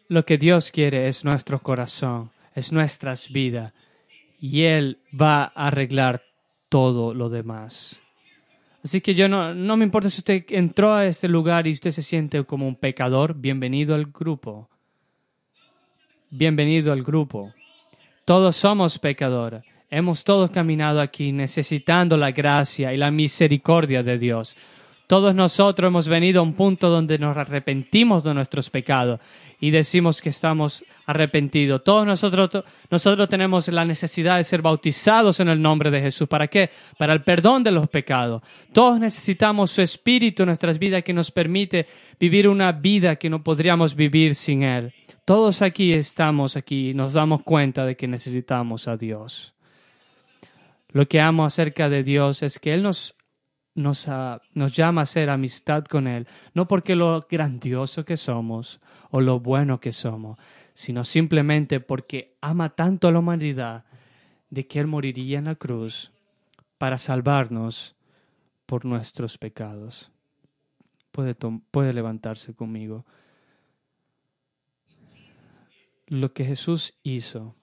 lo 0.08 0.26
que 0.26 0.40
Dios 0.40 0.72
quiere 0.72 1.08
es 1.08 1.24
nuestro 1.24 1.62
corazón, 1.62 2.32
es 2.56 2.72
nuestras 2.72 3.30
vidas. 3.30 3.74
Y 4.42 4.64
Él 4.64 5.00
va 5.14 5.44
a 5.44 5.68
arreglar 5.68 6.24
todo 6.70 7.14
lo 7.14 7.30
demás. 7.30 8.02
Así 8.84 9.02
que 9.02 9.14
yo 9.14 9.28
no, 9.28 9.54
no 9.54 9.76
me 9.76 9.84
importa 9.84 10.10
si 10.10 10.20
usted 10.20 10.46
entró 10.50 10.94
a 10.94 11.06
este 11.06 11.28
lugar 11.28 11.68
y 11.68 11.72
usted 11.72 11.92
se 11.92 12.02
siente 12.02 12.44
como 12.46 12.68
un 12.68 12.76
pecador, 12.76 13.34
bienvenido 13.36 13.94
al 13.94 14.06
grupo. 14.06 14.70
Bienvenido 16.30 16.94
al 16.94 17.04
grupo. 17.04 17.54
Todos 18.24 18.56
somos 18.56 18.98
pecadores. 19.00 19.64
Hemos 19.90 20.24
todos 20.24 20.52
caminado 20.52 21.02
aquí 21.02 21.32
necesitando 21.32 22.16
la 22.16 22.32
gracia 22.32 22.94
y 22.94 22.98
la 22.98 23.10
misericordia 23.10 24.04
de 24.04 24.20
Dios. 24.20 24.56
Todos 25.10 25.34
nosotros 25.34 25.88
hemos 25.88 26.08
venido 26.08 26.40
a 26.40 26.44
un 26.44 26.54
punto 26.54 26.88
donde 26.88 27.18
nos 27.18 27.36
arrepentimos 27.36 28.24
de 28.24 28.32
nuestros 28.36 28.70
pecados 28.70 29.20
y 29.60 29.72
decimos 29.72 30.22
que 30.22 30.30
estamos 30.30 30.86
arrepentidos. 31.08 31.84
Todos 31.84 32.06
nosotros, 32.06 32.64
nosotros 32.92 33.28
tenemos 33.28 33.68
la 33.70 33.86
necesidad 33.86 34.38
de 34.38 34.44
ser 34.44 34.62
bautizados 34.62 35.40
en 35.40 35.50
el 35.50 35.60
nombre 35.60 35.90
de 35.90 36.00
Jesús. 36.00 36.28
¿Para 36.28 36.48
qué? 36.48 36.70
Para 37.00 37.14
el 37.14 37.24
perdón 37.24 37.64
de 37.64 37.72
los 37.72 37.88
pecados. 37.88 38.44
Todos 38.72 39.00
necesitamos 39.00 39.72
su 39.72 39.82
Espíritu 39.82 40.44
en 40.44 40.50
nuestras 40.50 40.78
vidas 40.78 41.04
que 41.04 41.12
nos 41.12 41.32
permite 41.32 41.88
vivir 42.20 42.48
una 42.48 42.72
vida 42.72 43.16
que 43.16 43.32
no 43.32 43.44
podríamos 43.44 43.96
vivir 43.96 44.36
sin 44.36 44.62
Él. 44.62 44.94
Todos 45.26 45.64
aquí 45.64 45.92
estamos 45.92 46.56
aquí 46.56 46.92
y 46.92 46.94
nos 46.94 47.14
damos 47.14 47.42
cuenta 47.42 47.84
de 47.84 47.96
que 47.96 48.08
necesitamos 48.08 48.88
a 48.88 48.96
Dios. 48.96 49.56
Lo 50.92 51.08
que 51.08 51.20
amo 51.20 51.46
acerca 51.46 51.90
de 51.90 52.04
Dios 52.04 52.44
es 52.44 52.60
que 52.60 52.76
Él 52.76 52.84
nos 52.84 53.16
nos, 53.80 54.08
nos 54.54 54.72
llama 54.74 55.02
a 55.02 55.04
hacer 55.04 55.30
amistad 55.30 55.86
con 55.86 56.08
Él, 56.08 56.28
no 56.54 56.68
porque 56.68 56.96
lo 56.96 57.26
grandioso 57.30 58.04
que 58.04 58.18
somos 58.18 58.82
o 59.10 59.22
lo 59.22 59.40
bueno 59.40 59.80
que 59.80 59.94
somos, 59.94 60.38
sino 60.74 61.04
simplemente 61.04 61.80
porque 61.80 62.36
ama 62.42 62.70
tanto 62.70 63.08
a 63.08 63.12
la 63.12 63.20
humanidad 63.20 63.86
de 64.50 64.68
que 64.68 64.80
Él 64.80 64.88
moriría 64.88 65.40
en 65.40 65.46
la 65.46 65.56
cruz 65.56 66.12
para 66.78 66.98
salvarnos 66.98 67.96
por 68.66 68.86
nuestros 68.86 69.38
pecados. 69.38 70.12
Puede, 71.12 71.36
puede 71.72 71.94
levantarse 71.94 72.54
conmigo. 72.54 73.06
Lo 76.08 76.34
que 76.34 76.44
Jesús 76.44 76.94
hizo 77.04 77.56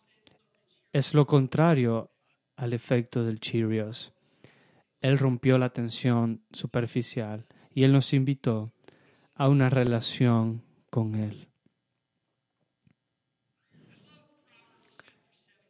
es 0.92 1.12
lo 1.14 1.26
contrario 1.26 2.10
al 2.56 2.72
efecto 2.72 3.22
del 3.24 3.38
Cheerios. 3.38 4.12
Él 5.06 5.18
rompió 5.18 5.56
la 5.56 5.70
tensión 5.70 6.42
superficial 6.50 7.46
y 7.72 7.84
Él 7.84 7.92
nos 7.92 8.12
invitó 8.12 8.72
a 9.36 9.48
una 9.48 9.70
relación 9.70 10.64
con 10.90 11.14
Él. 11.14 11.46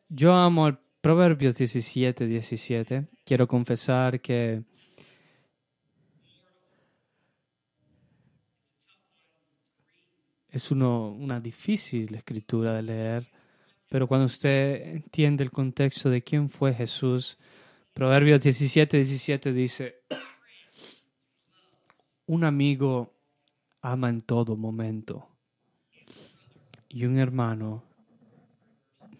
Yo 0.08 0.32
amo 0.32 0.68
el 0.68 0.78
Proverbios 1.02 1.58
17, 1.58 2.26
17. 2.26 3.08
Quiero 3.26 3.46
confesar 3.46 4.22
que 4.22 4.62
es 10.48 10.70
una 10.70 11.40
difícil 11.40 12.14
escritura 12.14 12.72
de 12.72 12.82
leer, 12.82 13.30
pero 13.90 14.08
cuando 14.08 14.24
usted 14.24 14.94
entiende 14.94 15.44
el 15.44 15.50
contexto 15.50 16.08
de 16.08 16.22
quién 16.22 16.48
fue 16.48 16.72
Jesús, 16.72 17.38
Proverbios 17.96 18.42
17, 18.42 18.98
17 18.98 19.54
dice, 19.54 20.02
un 22.26 22.44
amigo 22.44 23.14
ama 23.80 24.10
en 24.10 24.20
todo 24.20 24.54
momento 24.54 25.30
y 26.90 27.06
un 27.06 27.16
hermano 27.16 27.84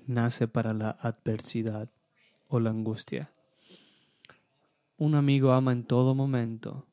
nace 0.06 0.46
para 0.46 0.74
la 0.74 0.90
adversidad 0.90 1.88
o 2.48 2.60
la 2.60 2.68
angustia. 2.68 3.32
Un 4.98 5.14
amigo 5.14 5.52
ama 5.52 5.72
en 5.72 5.84
todo 5.84 6.14
momento. 6.14 6.86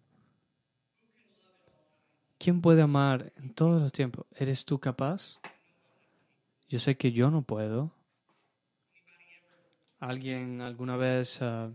¿Quién 2.37 2.61
puede 2.61 2.81
amar 2.81 3.33
en 3.35 3.53
todos 3.53 3.81
los 3.81 3.91
tiempos? 3.91 4.25
¿Eres 4.37 4.63
tú 4.63 4.79
capaz? 4.79 5.37
Yo 6.69 6.79
sé 6.79 6.95
que 6.95 7.11
yo 7.11 7.29
no 7.29 7.41
puedo. 7.41 7.91
¿Alguien 10.03 10.59
alguna 10.59 10.97
vez 10.97 11.41
uh, 11.41 11.73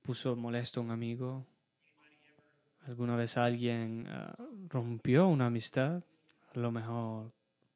puso 0.00 0.36
molesto 0.36 0.80
a 0.80 0.82
un 0.82 0.90
amigo? 0.90 1.44
¿Alguna 2.86 3.14
vez 3.14 3.36
alguien 3.36 4.08
uh, 4.08 4.68
rompió 4.70 5.28
una 5.28 5.48
amistad? 5.48 6.02
A 6.54 6.58
lo 6.58 6.72
mejor 6.72 7.30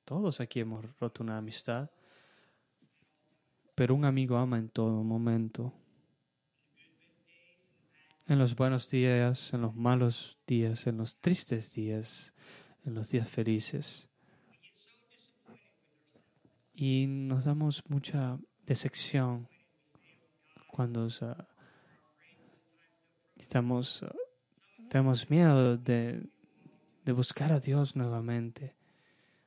todos 0.07 0.41
aquí 0.41 0.61
hemos 0.61 0.87
roto 0.99 1.23
una 1.23 1.37
amistad. 1.37 1.91
Pero 3.75 3.95
un 3.95 4.07
amigo 4.07 4.39
ama 4.39 4.57
en 4.57 4.71
todo 4.71 5.05
momento. 5.05 5.75
En 8.29 8.39
los 8.39 8.57
buenos 8.57 8.89
días, 8.89 9.53
en 9.53 9.61
los 9.61 9.77
malos 9.77 10.39
días, 10.47 10.87
en 10.87 10.97
los 10.97 11.19
tristes 11.19 11.75
días, 11.75 12.33
en 12.87 12.95
los 12.95 13.11
días 13.11 13.29
felices. 13.29 14.09
Y 16.73 17.05
nos 17.07 17.45
damos 17.45 17.83
mucha 17.91 18.39
decepción 18.67 19.49
cuando 20.69 21.09
estamos, 23.37 24.05
tenemos 24.89 25.29
miedo 25.31 25.77
de, 25.77 26.23
de 27.05 27.13
buscar 27.13 27.53
a 27.53 27.61
Dios 27.61 27.97
nuevamente 27.97 28.77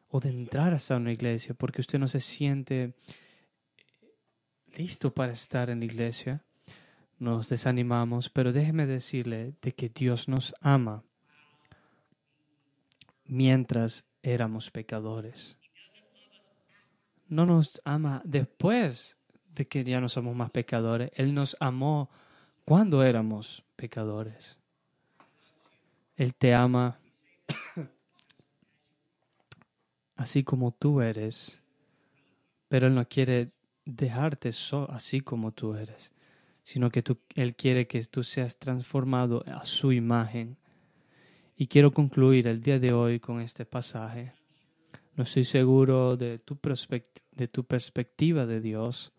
o 0.10 0.20
de 0.20 0.30
entrar 0.30 0.74
hasta 0.74 0.98
una 0.98 1.12
iglesia 1.12 1.56
porque 1.56 1.82
usted 1.82 2.00
no 2.00 2.08
se 2.08 2.20
siente 2.20 2.96
listo 4.76 5.14
para 5.14 5.34
estar 5.34 5.70
en 5.70 5.80
la 5.80 5.86
iglesia. 5.86 6.44
Nos 7.20 7.48
desanimamos, 7.48 8.30
pero 8.30 8.52
déjeme 8.52 8.86
decirle 8.86 9.56
de 9.62 9.74
que 9.74 9.90
Dios 9.90 10.28
nos 10.28 10.54
ama 10.60 11.04
mientras 13.26 14.06
éramos 14.22 14.72
pecadores 14.72 15.58
no 17.28 17.46
nos 17.46 17.82
ama 17.86 18.22
después 18.26 19.18
de 19.56 19.68
que 19.68 19.84
ya 19.84 20.02
no 20.02 20.10
somos 20.10 20.36
más 20.36 20.52
pecadores. 20.52 21.12
Él 21.16 21.34
nos 21.34 21.56
amó 21.60 22.10
cuando 22.66 23.04
éramos 23.04 23.64
pecadores. 23.76 24.58
Él 26.16 26.36
te 26.36 26.54
ama 26.54 27.00
así 30.16 30.44
como 30.44 30.72
tú 30.72 31.02
eres, 31.02 31.62
pero 32.68 32.88
Él 32.88 32.96
no 32.96 33.08
quiere 33.08 33.52
dejarte 33.86 34.52
así 34.90 35.22
como 35.22 35.52
tú 35.52 35.76
eres, 35.76 36.14
sino 36.64 36.90
que 36.90 37.04
Él 37.36 37.56
quiere 37.56 37.88
que 37.88 38.04
tú 38.06 38.24
seas 38.24 38.58
transformado 38.58 39.44
a 39.48 39.66
su 39.66 39.92
imagen. 39.92 40.58
Y 41.56 41.68
quiero 41.68 41.92
concluir 41.92 42.48
el 42.48 42.62
día 42.62 42.80
de 42.80 42.94
hoy 42.94 43.20
con 43.20 43.42
este 43.42 43.66
pasaje 43.66 44.34
no 45.16 45.24
estoy 45.24 45.44
seguro 45.44 46.18
de 46.18 46.40
tu, 46.40 46.58
de 47.32 47.48
tu 47.48 47.64
perspectiva 47.66 48.46
de 48.46 48.60
Dios. 48.60 49.14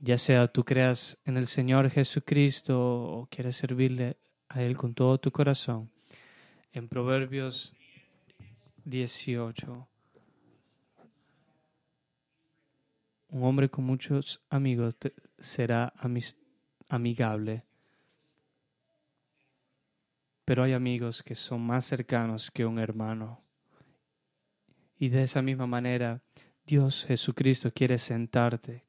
Ya 0.00 0.18
sea 0.18 0.46
tú 0.46 0.64
creas 0.64 1.18
en 1.24 1.36
el 1.36 1.46
Señor 1.46 1.90
Jesucristo 1.90 2.78
o 2.78 3.26
quieres 3.26 3.56
servirle 3.56 4.16
a 4.48 4.62
Él 4.62 4.76
con 4.76 4.94
todo 4.94 5.18
tu 5.18 5.32
corazón. 5.32 5.90
En 6.72 6.88
Proverbios 6.88 7.74
18, 8.84 9.88
un 13.30 13.42
hombre 13.42 13.68
con 13.68 13.84
muchos 13.84 14.40
amigos 14.50 14.96
será 15.38 15.92
amigable, 16.88 17.64
pero 20.44 20.62
hay 20.62 20.74
amigos 20.74 21.22
que 21.24 21.34
son 21.34 21.62
más 21.62 21.86
cercanos 21.86 22.50
que 22.50 22.64
un 22.64 22.78
hermano. 22.78 23.45
Y 24.98 25.08
de 25.08 25.24
esa 25.24 25.42
misma 25.42 25.66
manera, 25.66 26.20
Dios 26.66 27.04
Jesucristo 27.06 27.72
quiere 27.72 27.98
sentarte, 27.98 28.84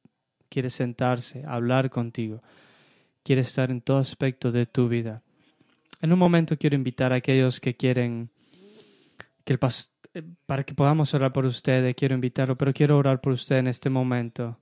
quiere 0.48 0.70
sentarse, 0.70 1.44
hablar 1.46 1.90
contigo, 1.90 2.42
quiere 3.22 3.42
estar 3.42 3.70
en 3.70 3.80
todo 3.80 3.98
aspecto 3.98 4.50
de 4.50 4.66
tu 4.66 4.88
vida. 4.88 5.22
En 6.00 6.12
un 6.12 6.18
momento 6.18 6.56
quiero 6.56 6.76
invitar 6.76 7.12
a 7.12 7.16
aquellos 7.16 7.60
que 7.60 7.76
quieren 7.76 8.30
que 9.44 9.52
el 9.52 9.58
eh, 10.14 10.22
para 10.46 10.64
que 10.64 10.74
podamos 10.74 11.12
orar 11.14 11.32
por 11.32 11.44
ustedes, 11.44 11.94
quiero 11.94 12.14
invitarlo, 12.14 12.56
pero 12.56 12.72
quiero 12.72 12.98
orar 12.98 13.20
por 13.20 13.32
usted 13.32 13.58
en 13.58 13.66
este 13.66 13.90
momento. 13.90 14.58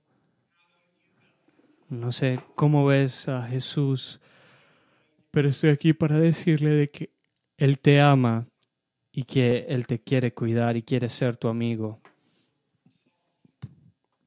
No 1.89 2.11
sé 2.11 2.39
cómo 2.55 2.85
ves 2.85 3.29
a 3.29 3.47
Jesús, 3.47 4.19
pero 5.31 5.49
estoy 5.49 5.69
aquí 5.69 5.93
para 5.93 6.19
decirle 6.19 6.71
de 6.71 6.89
que 6.89 7.11
Él 7.57 7.79
te 7.79 8.01
ama 8.01 8.47
y 9.17 9.23
que 9.23 9.65
Él 9.67 9.87
te 9.87 9.97
quiere 9.97 10.31
cuidar 10.31 10.77
y 10.77 10.83
quiere 10.83 11.09
ser 11.09 11.37
tu 11.37 11.47
amigo. 11.47 11.99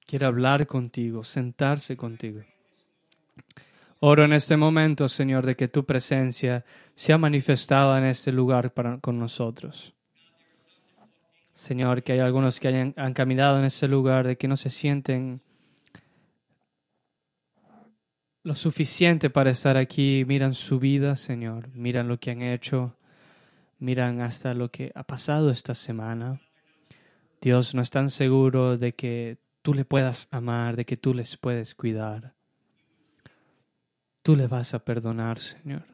Quiere 0.05 0.27
hablar 0.27 0.67
contigo, 0.67 1.23
sentarse 1.23 1.97
contigo. 1.97 2.41
Oro 4.01 4.25
en 4.25 4.33
este 4.33 4.57
momento, 4.57 5.09
Señor, 5.09 5.47
de 5.47 5.55
que 5.55 5.69
tu 5.69 5.87
presencia 5.87 6.65
sea 6.93 7.19
manifestada 7.19 7.99
en 7.99 8.07
este 8.07 8.33
lugar 8.33 8.73
con 9.01 9.17
nosotros. 9.17 9.95
Señor, 11.55 12.03
que 12.03 12.15
hay 12.15 12.19
algunos 12.19 12.59
que 12.59 12.67
hayan, 12.67 12.93
han 12.97 13.15
caminado 13.15 13.61
en 13.61 13.67
ese 13.67 13.87
lugar, 13.87 14.27
de 14.27 14.37
que 14.37 14.49
no 14.49 14.57
se 14.57 14.71
sienten 14.71 15.41
lo 18.43 18.57
suficiente 18.57 19.31
para 19.31 19.51
estar 19.51 19.77
aquí, 19.77 20.25
miran 20.27 20.55
su 20.55 20.81
vida, 20.81 21.15
Señor, 21.15 21.69
miran 21.77 22.09
lo 22.09 22.19
que 22.19 22.33
han 22.33 22.43
hecho, 22.43 22.97
miran 23.81 24.21
hasta 24.21 24.55
lo 24.55 24.71
que 24.71 24.93
ha 24.95 25.03
pasado 25.03 25.51
esta 25.51 25.75
semana. 25.75 26.41
Dios 27.41 27.75
no 27.75 27.83
están 27.83 28.11
seguro 28.11 28.79
de 28.79 28.95
que 28.95 29.39
tú 29.63 29.75
le 29.75 29.85
puedas 29.85 30.29
amar, 30.31 30.77
de 30.77 30.85
que 30.85 30.97
tú 30.97 31.15
les 31.15 31.37
puedes 31.37 31.75
cuidar. 31.75 32.35
Tú 34.23 34.37
le 34.37 34.47
vas 34.47 34.75
a 34.75 34.85
perdonar, 34.85 35.39
Señor. 35.39 35.85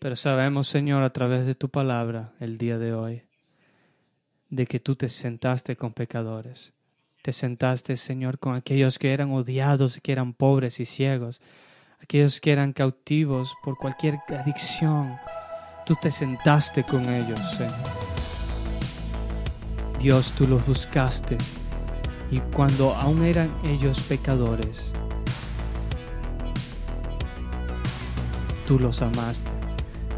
Pero 0.00 0.16
sabemos, 0.16 0.68
Señor, 0.68 1.02
a 1.02 1.12
través 1.12 1.44
de 1.44 1.54
tu 1.54 1.68
palabra 1.68 2.32
el 2.40 2.56
día 2.56 2.78
de 2.78 2.94
hoy, 2.94 3.22
de 4.48 4.66
que 4.66 4.80
tú 4.80 4.96
te 4.96 5.08
sentaste 5.08 5.76
con 5.76 5.92
pecadores. 5.92 6.72
Te 7.22 7.32
sentaste, 7.32 7.96
Señor, 7.96 8.38
con 8.38 8.54
aquellos 8.54 8.98
que 8.98 9.12
eran 9.12 9.32
odiados, 9.32 10.00
que 10.02 10.12
eran 10.12 10.32
pobres 10.32 10.80
y 10.80 10.86
ciegos, 10.86 11.42
aquellos 12.00 12.40
que 12.40 12.52
eran 12.52 12.72
cautivos 12.72 13.54
por 13.62 13.76
cualquier 13.76 14.18
adicción, 14.28 15.18
Tú 15.88 15.94
te 15.94 16.10
sentaste 16.10 16.84
con 16.84 17.08
ellos, 17.08 17.40
Señor. 17.56 17.72
Dios, 19.98 20.34
tú 20.36 20.46
los 20.46 20.66
buscaste 20.66 21.38
y 22.30 22.40
cuando 22.40 22.94
aún 22.94 23.24
eran 23.24 23.50
ellos 23.64 23.98
pecadores, 24.02 24.92
tú 28.66 28.78
los 28.78 29.00
amaste. 29.00 29.50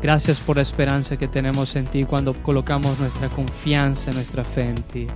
Gracias 0.03 0.41
por 0.41 0.57
la 0.57 0.63
esperanza 0.63 1.17
que 1.17 1.29
tenemos 1.29 1.77
en 1.77 1.87
ti 1.87 2.03
cuando 2.03 2.35
colocamos 2.43 2.99
nuestra 2.99 3.29
confianza, 3.29 4.11
nuestra 4.11 4.43
fe 4.43 4.71
en 4.71 4.83
ti. 4.83 5.07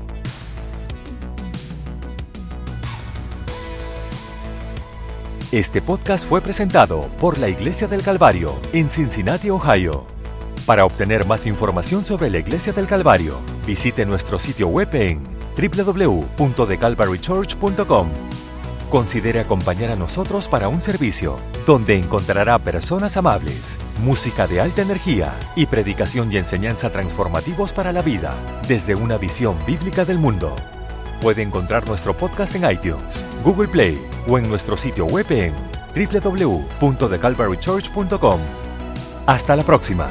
Este 5.50 5.82
podcast 5.82 6.28
fue 6.28 6.40
presentado 6.40 7.08
por 7.20 7.38
la 7.38 7.48
Iglesia 7.48 7.88
del 7.88 8.02
Calvario 8.02 8.54
en 8.72 8.88
Cincinnati, 8.88 9.50
Ohio. 9.50 10.13
Para 10.66 10.84
obtener 10.86 11.26
más 11.26 11.44
información 11.46 12.06
sobre 12.06 12.30
la 12.30 12.38
Iglesia 12.38 12.72
del 12.72 12.86
Calvario, 12.86 13.40
visite 13.66 14.06
nuestro 14.06 14.38
sitio 14.38 14.68
web 14.68 14.88
en 14.94 15.20
www.thecalvarychurch.com. 15.58 18.08
Considere 18.90 19.40
acompañar 19.40 19.90
a 19.90 19.96
nosotros 19.96 20.48
para 20.48 20.68
un 20.68 20.80
servicio 20.80 21.36
donde 21.66 21.98
encontrará 21.98 22.58
personas 22.58 23.18
amables, 23.18 23.76
música 24.02 24.46
de 24.46 24.62
alta 24.62 24.80
energía 24.80 25.34
y 25.54 25.66
predicación 25.66 26.32
y 26.32 26.38
enseñanza 26.38 26.90
transformativos 26.90 27.74
para 27.74 27.92
la 27.92 28.00
vida 28.00 28.34
desde 28.66 28.94
una 28.94 29.18
visión 29.18 29.58
bíblica 29.66 30.06
del 30.06 30.18
mundo. 30.18 30.56
Puede 31.20 31.42
encontrar 31.42 31.86
nuestro 31.86 32.16
podcast 32.16 32.54
en 32.54 32.70
iTunes, 32.70 33.26
Google 33.44 33.68
Play 33.68 34.02
o 34.26 34.38
en 34.38 34.48
nuestro 34.48 34.78
sitio 34.78 35.04
web 35.04 35.26
en 35.30 35.52
www.thecalvarychurch.com. 35.94 38.40
Hasta 39.26 39.56
la 39.56 39.62
próxima. 39.62 40.10